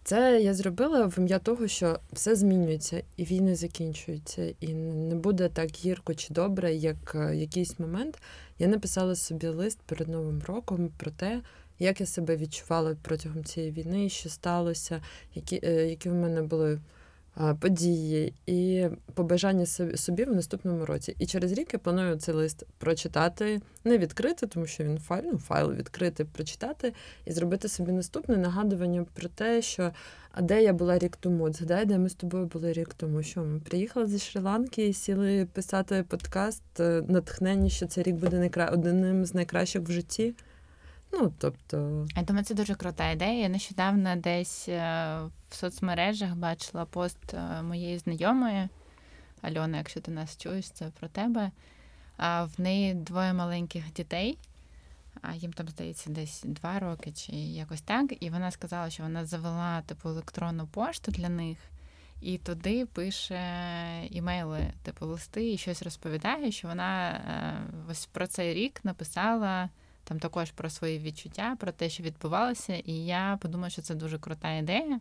Це 0.05 0.43
я 0.43 0.55
зробила 0.55 1.07
в 1.07 1.19
ім'я 1.19 1.39
того, 1.39 1.69
що 1.69 1.99
все 2.13 2.37
змінюється, 2.37 3.03
і 3.17 3.25
війни 3.25 3.55
закінчуються, 3.55 4.55
і 4.61 4.75
не 4.75 5.15
буде 5.15 5.49
так 5.49 5.71
гірко 5.71 6.15
чи 6.15 6.35
добре, 6.35 6.75
як 6.75 7.15
е, 7.15 7.37
якийсь 7.37 7.79
момент. 7.79 8.19
Я 8.59 8.69
написала 8.69 9.15
собі 9.15 9.47
лист 9.47 9.79
перед 9.87 10.09
Новим 10.09 10.43
роком 10.47 10.91
про 10.97 11.11
те, 11.11 11.43
як 11.79 12.01
я 12.01 12.07
себе 12.07 12.37
відчувала 12.37 12.97
протягом 13.03 13.45
цієї 13.45 13.73
війни, 13.73 14.09
що 14.09 14.29
сталося, 14.29 15.03
які 15.35 15.61
е, 15.65 15.89
які 15.89 16.11
в 16.11 16.15
мене 16.15 16.43
були 16.43 16.81
події 17.61 18.35
і 18.47 18.87
побажання 19.15 19.67
собі 19.97 20.25
в 20.25 20.35
наступному 20.35 20.87
році. 20.87 21.17
І 21.19 21.27
через 21.27 21.53
рік 21.53 21.73
я 21.73 21.79
планую 21.79 22.17
цей 22.17 22.35
лист 22.35 22.65
прочитати, 22.79 23.61
не 23.85 23.99
відкрити, 23.99 24.47
тому 24.47 24.67
що 24.67 24.85
він 24.85 24.99
файл, 24.99 25.23
ну, 25.33 25.39
файл 25.39 25.73
відкрити, 25.73 26.25
прочитати 26.25 26.93
і 27.25 27.33
зробити 27.33 27.69
собі 27.69 27.93
наступне 27.93 28.37
нагадування 28.37 29.07
про 29.15 29.29
те, 29.29 29.63
що 29.63 29.91
а 30.37 30.43
де 30.43 30.63
я 30.63 30.73
була 30.73 30.99
рік 30.99 31.17
тому. 31.17 31.53
Згадай, 31.53 31.85
де 31.85 31.99
ми 31.99 32.09
з 32.09 32.15
тобою 32.15 32.47
були 32.47 32.73
рік 32.73 32.95
тому. 32.95 33.23
Що 33.23 33.45
ми 33.45 33.61
приїхали 33.61 34.07
зі 34.07 34.17
Шрі-Ланки 34.17 34.81
і 34.81 34.93
сіли 34.93 35.47
писати 35.53 36.05
подкаст, 36.09 36.63
е, 36.81 37.03
натхнені, 37.09 37.71
що 37.71 37.87
цей 37.87 38.05
рік 38.05 38.15
буде 38.15 38.39
найкра... 38.39 38.69
одним 38.69 39.25
з 39.25 39.35
найкращих 39.35 39.83
в 39.83 39.91
житті. 39.91 40.35
Ну, 41.13 41.33
тобто... 41.39 42.07
Я 42.17 42.23
думаю, 42.23 42.45
це 42.45 42.55
дуже 42.55 42.75
крута 42.75 43.11
ідея. 43.11 43.43
Я 43.43 43.49
нещодавно 43.49 44.17
десь 44.17 44.69
е, 44.69 45.19
в 45.51 45.55
соцмережах 45.55 46.35
бачила 46.35 46.85
пост 46.85 47.35
е, 47.35 47.63
моєї 47.63 47.99
знайомої 47.99 48.69
Альони, 49.43 49.79
якщо 49.79 50.01
ти 50.01 50.11
нас 50.11 50.37
чуєш, 50.37 50.71
це 50.71 50.91
про 51.01 51.09
тебе. 51.09 51.51
А 52.17 52.45
в 52.45 52.61
неї 52.61 52.95
двоє 52.95 53.33
маленьких 53.33 53.93
дітей, 53.93 54.39
а 55.23 55.35
їм 55.35 55.53
там 55.53 55.69
здається 55.69 56.11
десь 56.11 56.43
два 56.47 56.79
роки 56.79 57.13
чи 57.13 57.33
якось 57.33 57.83
так. 57.83 58.13
І 58.21 58.31
вона 58.31 58.51
сказала, 58.51 58.91
що 58.91 59.03
вона 59.03 59.25
завела 59.25 59.83
типу 59.83 60.09
електронну 60.09 60.67
пошту 60.67 61.13
для 61.13 61.29
них. 61.29 61.59
І 62.21 62.39
туди 62.39 62.87
пише 62.87 63.43
імейли, 64.11 64.73
типу 64.83 65.07
листи, 65.07 65.53
і 65.53 65.59
щось 65.59 65.83
розповідає, 65.83 66.53
що 66.53 66.69
вона 66.69 67.11
е, 67.11 67.91
ось 67.91 68.07
про 68.07 68.27
цей 68.27 68.55
рік 68.55 68.85
написала 68.85 69.69
там 70.05 70.19
також 70.19 70.51
про 70.51 70.71
свої 70.71 70.99
відчуття, 70.99 71.57
про 71.61 71.73
те, 71.73 71.89
що 71.89 72.03
відбувалося, 72.03 72.75
і 72.77 72.93
я 72.93 73.39
подумала, 73.43 73.71
що 73.71 73.83
це 73.83 73.95
дуже 73.95 74.19
крута 74.19 74.53
ідея. 74.53 75.01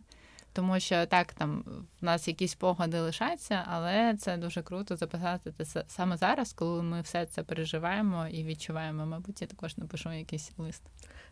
Тому 0.52 0.80
що 0.80 1.06
так, 1.06 1.32
там 1.32 1.64
в 2.00 2.04
нас 2.04 2.28
якісь 2.28 2.54
погоди 2.54 3.00
лишаться, 3.00 3.64
але 3.66 4.16
це 4.16 4.36
дуже 4.36 4.62
круто 4.62 4.96
записати 4.96 5.52
це 5.64 5.84
саме 5.88 6.16
зараз, 6.16 6.52
коли 6.52 6.82
ми 6.82 7.00
все 7.00 7.26
це 7.26 7.42
переживаємо 7.42 8.26
і 8.26 8.44
відчуваємо. 8.44 9.06
Мабуть, 9.06 9.42
я 9.42 9.46
також 9.46 9.76
напишу 9.76 10.12
якийсь 10.12 10.52
лист. 10.58 10.82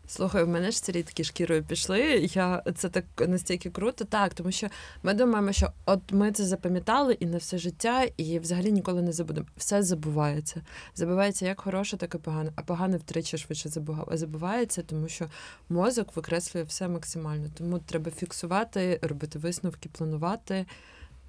Слухай, 0.07 0.43
в 0.43 0.47
мене 0.47 0.71
ж 0.71 0.83
ці 0.83 0.91
рідкі 0.91 1.23
шкірою 1.23 1.63
пішли. 1.63 2.29
Я 2.33 2.63
це 2.75 2.89
так 2.89 3.05
настільки 3.27 3.69
круто, 3.69 4.05
так 4.05 4.33
тому 4.33 4.51
що 4.51 4.67
ми 5.03 5.13
думаємо, 5.13 5.51
що 5.51 5.71
от 5.85 5.99
ми 6.11 6.31
це 6.31 6.45
запам'ятали 6.45 7.13
і 7.13 7.25
на 7.25 7.37
все 7.37 7.57
життя, 7.57 8.03
і 8.17 8.39
взагалі 8.39 8.71
ніколи 8.71 9.01
не 9.01 9.11
забудемо. 9.11 9.47
Все 9.57 9.83
забувається. 9.83 10.61
Забувається 10.95 11.45
як 11.45 11.61
хороше, 11.61 11.97
так 11.97 12.15
і 12.15 12.17
погане, 12.17 12.51
а 12.55 12.61
погане 12.61 12.97
втричі 12.97 13.37
швидше 13.37 13.69
забувається, 14.11 14.81
тому 14.81 15.07
що 15.07 15.29
мозок 15.69 16.15
викреслює 16.15 16.63
все 16.63 16.87
максимально. 16.87 17.49
Тому 17.57 17.79
треба 17.79 18.11
фіксувати, 18.11 18.99
робити 19.01 19.39
висновки, 19.39 19.89
планувати. 19.89 20.65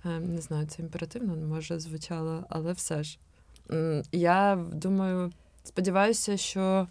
Ем, 0.05 0.35
не 0.35 0.41
знаю, 0.41 0.67
це 0.67 0.83
імперативно 0.83 1.37
може 1.37 1.81
звучало, 1.81 2.45
але 2.49 2.73
все 2.73 3.03
ж. 3.03 3.19
Я 4.13 4.65
думаю, 4.73 5.33
сподіваюся, 5.65 6.37
що 6.37 6.87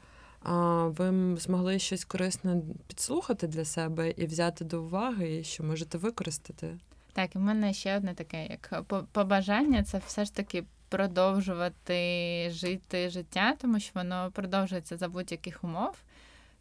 ви 0.85 1.37
змогли 1.37 1.79
щось 1.79 2.05
корисне 2.05 2.61
підслухати 2.87 3.47
для 3.47 3.65
себе 3.65 4.09
і 4.09 4.25
взяти 4.25 4.65
до 4.65 4.83
уваги, 4.83 5.37
і 5.37 5.43
що 5.43 5.63
можете 5.63 5.97
використати. 5.97 6.77
Так, 7.13 7.35
і 7.35 7.37
в 7.37 7.41
мене 7.41 7.73
ще 7.73 7.97
одне 7.97 8.13
таке, 8.13 8.47
як 8.47 8.83
побажання, 9.11 9.83
це 9.83 10.01
все 10.07 10.25
ж 10.25 10.35
таки 10.35 10.63
продовжувати 10.89 12.49
жити 12.51 13.09
життя, 13.09 13.55
тому 13.61 13.79
що 13.79 13.91
воно 13.95 14.31
продовжується 14.33 14.97
за 14.97 15.07
будь-яких 15.07 15.63
умов. 15.63 15.95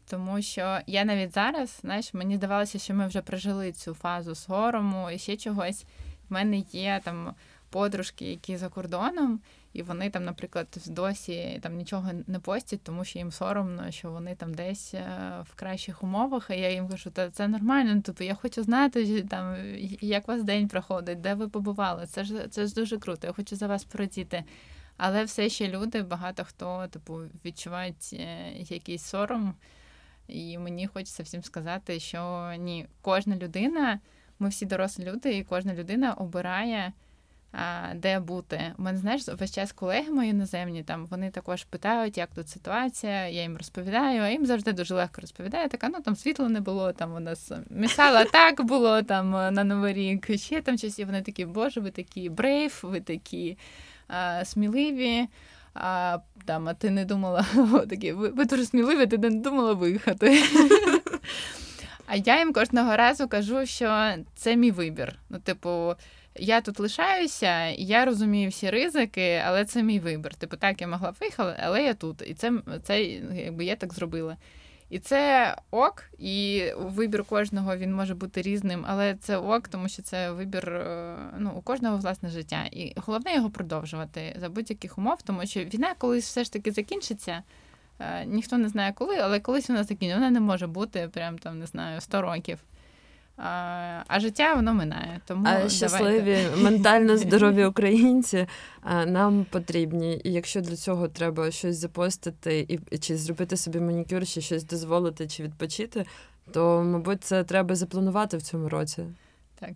Тому 0.08 0.42
що 0.42 0.78
я 0.86 1.04
навіть 1.04 1.34
зараз, 1.34 1.78
знаєш, 1.80 2.14
мені 2.14 2.36
здавалося, 2.36 2.78
що 2.78 2.94
ми 2.94 3.06
вже 3.06 3.22
прожили 3.22 3.72
цю 3.72 3.94
фазу 3.94 4.34
сорому 4.34 5.10
і 5.10 5.18
ще 5.18 5.36
чогось. 5.36 5.84
В 6.28 6.32
мене 6.32 6.58
є 6.72 7.00
там 7.04 7.34
подружки, 7.70 8.24
які 8.24 8.56
за 8.56 8.68
кордоном, 8.68 9.40
і 9.72 9.82
вони 9.82 10.10
там, 10.10 10.24
наприклад, 10.24 10.66
досі 10.86 11.58
там 11.62 11.76
нічого 11.76 12.10
не 12.26 12.38
постять, 12.38 12.82
тому 12.82 13.04
що 13.04 13.18
їм 13.18 13.32
соромно, 13.32 13.90
що 13.90 14.10
вони 14.10 14.34
там 14.34 14.54
десь 14.54 14.94
е, 14.94 15.04
в 15.44 15.54
кращих 15.54 16.02
умовах. 16.02 16.50
А 16.50 16.54
я 16.54 16.70
їм 16.70 16.88
кажу, 16.88 17.10
та 17.10 17.30
це 17.30 17.48
нормально. 17.48 18.02
Тобто 18.04 18.24
я 18.24 18.34
хочу 18.34 18.62
знати, 18.62 19.22
там 19.22 19.56
як 20.00 20.28
у 20.28 20.32
вас 20.32 20.42
день 20.42 20.68
проходить, 20.68 21.20
де 21.20 21.34
ви 21.34 21.48
побували. 21.48 22.06
Це 22.06 22.24
ж 22.24 22.48
це 22.50 22.66
ж 22.66 22.74
дуже 22.74 22.98
круто. 22.98 23.26
Я 23.26 23.32
хочу 23.32 23.56
за 23.56 23.66
вас 23.66 23.84
порадіти. 23.84 24.44
Але 24.96 25.24
все 25.24 25.48
ще 25.48 25.68
люди, 25.68 26.02
багато 26.02 26.44
хто 26.44 26.86
типу 26.90 27.20
відчувають 27.44 28.10
е, 28.12 28.52
якийсь 28.52 29.02
сором. 29.02 29.54
І 30.28 30.58
мені 30.58 30.86
хочеться 30.86 31.22
всім 31.22 31.42
сказати, 31.42 32.00
що 32.00 32.52
ні, 32.58 32.86
кожна 33.00 33.36
людина, 33.36 34.00
ми 34.38 34.48
всі 34.48 34.66
дорослі 34.66 35.04
люди, 35.04 35.36
і 35.36 35.44
кожна 35.44 35.74
людина 35.74 36.12
обирає 36.12 36.92
де 37.94 38.20
бути. 38.20 38.72
У 38.78 38.82
мене 38.82 38.98
знаєш, 38.98 39.28
весь 39.28 39.54
час 39.54 39.72
колеги 39.72 40.12
мої 40.12 40.30
іноземні, 40.30 40.82
там 40.82 41.06
вони 41.06 41.30
також 41.30 41.64
питають, 41.64 42.18
як 42.18 42.30
тут 42.34 42.48
ситуація. 42.48 43.28
Я 43.28 43.42
їм 43.42 43.56
розповідаю, 43.56 44.22
а 44.22 44.28
їм 44.28 44.46
завжди 44.46 44.72
дуже 44.72 44.94
легко 44.94 45.20
розповідає. 45.20 45.68
Така, 45.68 45.88
ну 45.88 46.00
там 46.00 46.16
світла 46.16 46.48
не 46.48 46.60
було, 46.60 46.92
там 46.92 47.14
у 47.14 47.20
нас 47.20 47.52
місала 47.70 48.24
так 48.24 48.64
було 48.64 49.02
там 49.02 49.30
на 49.30 49.64
Новий 49.64 49.94
рік, 49.94 50.38
ще 50.38 50.62
там 50.62 50.78
щось. 50.78 50.98
І 50.98 51.04
вони 51.04 51.22
такі, 51.22 51.44
боже, 51.44 51.80
ви 51.80 51.90
такі 51.90 52.28
брейв, 52.28 52.80
ви 52.82 53.00
такі 53.00 53.58
а, 54.08 54.44
сміливі. 54.44 55.28
А 55.74 56.18
там, 56.44 56.68
а 56.68 56.74
ти 56.74 56.90
не 56.90 57.04
думала, 57.04 57.46
такі, 57.90 58.12
ви, 58.12 58.28
ви 58.28 58.44
дуже 58.44 58.64
сміливі, 58.64 59.06
ти 59.06 59.18
не 59.18 59.30
думала 59.30 59.72
виїхати. 59.72 60.42
А 62.06 62.16
я 62.16 62.38
їм 62.38 62.52
кожного 62.52 62.96
разу 62.96 63.28
кажу, 63.28 63.66
що 63.66 64.14
це 64.34 64.56
мій 64.56 64.70
вибір. 64.70 65.14
Ну, 65.30 65.38
типу, 65.38 65.94
я 66.34 66.60
тут 66.60 66.80
лишаюся, 66.80 67.66
я 67.68 68.04
розумію 68.04 68.50
всі 68.50 68.70
ризики, 68.70 69.42
але 69.46 69.64
це 69.64 69.82
мій 69.82 70.00
вибір. 70.00 70.34
Типу, 70.34 70.56
так, 70.56 70.80
я 70.80 70.88
могла 70.88 71.10
б 71.10 71.16
виїхати, 71.20 71.60
але 71.64 71.82
я 71.82 71.94
тут. 71.94 72.22
І 72.26 72.34
це 72.34 72.52
це 72.82 73.02
якби 73.02 73.64
я 73.64 73.76
так 73.76 73.94
зробила. 73.94 74.36
І 74.92 74.98
це 74.98 75.56
ок, 75.70 76.04
і 76.18 76.64
вибір 76.78 77.24
кожного 77.24 77.76
він 77.76 77.94
може 77.94 78.14
бути 78.14 78.42
різним, 78.42 78.84
але 78.88 79.14
це 79.14 79.36
ок, 79.36 79.68
тому 79.68 79.88
що 79.88 80.02
це 80.02 80.32
вибір 80.32 80.68
е, 80.68 81.16
ну, 81.38 81.52
у 81.56 81.62
кожного 81.62 81.96
власне 81.96 82.28
життя. 82.28 82.64
І 82.72 82.92
головне 82.96 83.34
його 83.34 83.50
продовжувати 83.50 84.36
за 84.40 84.48
будь-яких 84.48 84.98
умов, 84.98 85.22
тому 85.22 85.46
що 85.46 85.64
війна 85.64 85.94
колись 85.98 86.26
все 86.26 86.44
ж 86.44 86.52
таки 86.52 86.72
закінчиться. 86.72 87.42
Е, 88.00 88.26
ніхто 88.26 88.58
не 88.58 88.68
знає 88.68 88.92
коли, 88.92 89.16
але 89.16 89.40
колись 89.40 89.68
вона 89.68 89.84
закінчиться. 89.84 90.14
Вона 90.14 90.30
не 90.30 90.40
може 90.40 90.66
бути 90.66 91.08
прям 91.12 91.38
там, 91.38 91.58
не 91.58 91.66
знаю, 91.66 92.00
100 92.00 92.22
років. 92.22 92.58
А 93.36 94.20
життя 94.20 94.54
воно 94.54 94.74
минає. 94.74 95.20
Тому 95.26 95.46
а 95.46 95.68
щасливі, 95.68 96.38
ментально 96.56 97.16
здорові 97.16 97.64
українці 97.64 98.46
нам 99.06 99.46
потрібні. 99.50 100.20
І 100.24 100.32
якщо 100.32 100.60
для 100.60 100.76
цього 100.76 101.08
треба 101.08 101.50
щось 101.50 101.76
запостити, 101.76 102.80
і 102.90 102.98
чи 102.98 103.16
зробити 103.16 103.56
собі 103.56 103.80
манікюр, 103.80 104.26
чи 104.26 104.40
щось 104.40 104.64
дозволити, 104.64 105.26
чи 105.26 105.42
відпочити, 105.42 106.06
то 106.52 106.82
мабуть 106.82 107.24
це 107.24 107.44
треба 107.44 107.74
запланувати 107.74 108.36
в 108.36 108.42
цьому 108.42 108.68
році. 108.68 109.04
Так. 109.60 109.72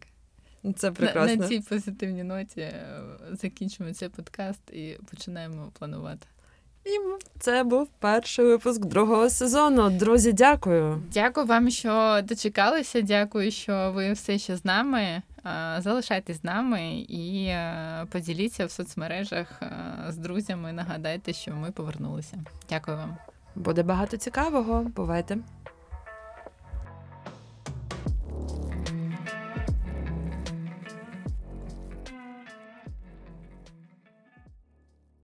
Це 0.76 0.92
прекрасно. 0.92 1.36
На, 1.36 1.42
на 1.42 1.48
цій 1.48 1.60
позитивній 1.60 2.24
ноті 2.24 2.60
е, 2.60 3.02
закінчимо 3.30 3.92
цей 3.92 4.08
подкаст 4.08 4.70
і 4.72 4.98
починаємо 5.10 5.72
планувати. 5.78 6.26
І 6.86 6.98
це 7.38 7.64
був 7.64 7.88
перший 7.98 8.44
випуск 8.44 8.84
другого 8.84 9.30
сезону. 9.30 9.90
Друзі, 9.90 10.32
дякую. 10.32 11.02
Дякую 11.12 11.46
вам, 11.46 11.70
що 11.70 12.20
дочекалися. 12.24 13.00
Дякую, 13.00 13.50
що 13.50 13.92
ви 13.94 14.12
все 14.12 14.38
ще 14.38 14.56
з 14.56 14.64
нами. 14.64 15.22
Залишайтесь 15.78 16.40
з 16.40 16.44
нами 16.44 16.92
і 17.08 17.44
е, 17.46 18.06
поділіться 18.10 18.66
в 18.66 18.70
соцмережах 18.70 19.62
е, 19.62 19.72
з 20.08 20.16
друзями. 20.16 20.72
Нагадайте, 20.72 21.32
що 21.32 21.52
ми 21.52 21.70
повернулися. 21.70 22.36
Дякую 22.68 22.96
вам. 22.96 23.16
Буде 23.54 23.82
багато 23.82 24.16
цікавого. 24.16 24.80
Бувайте. 24.96 25.38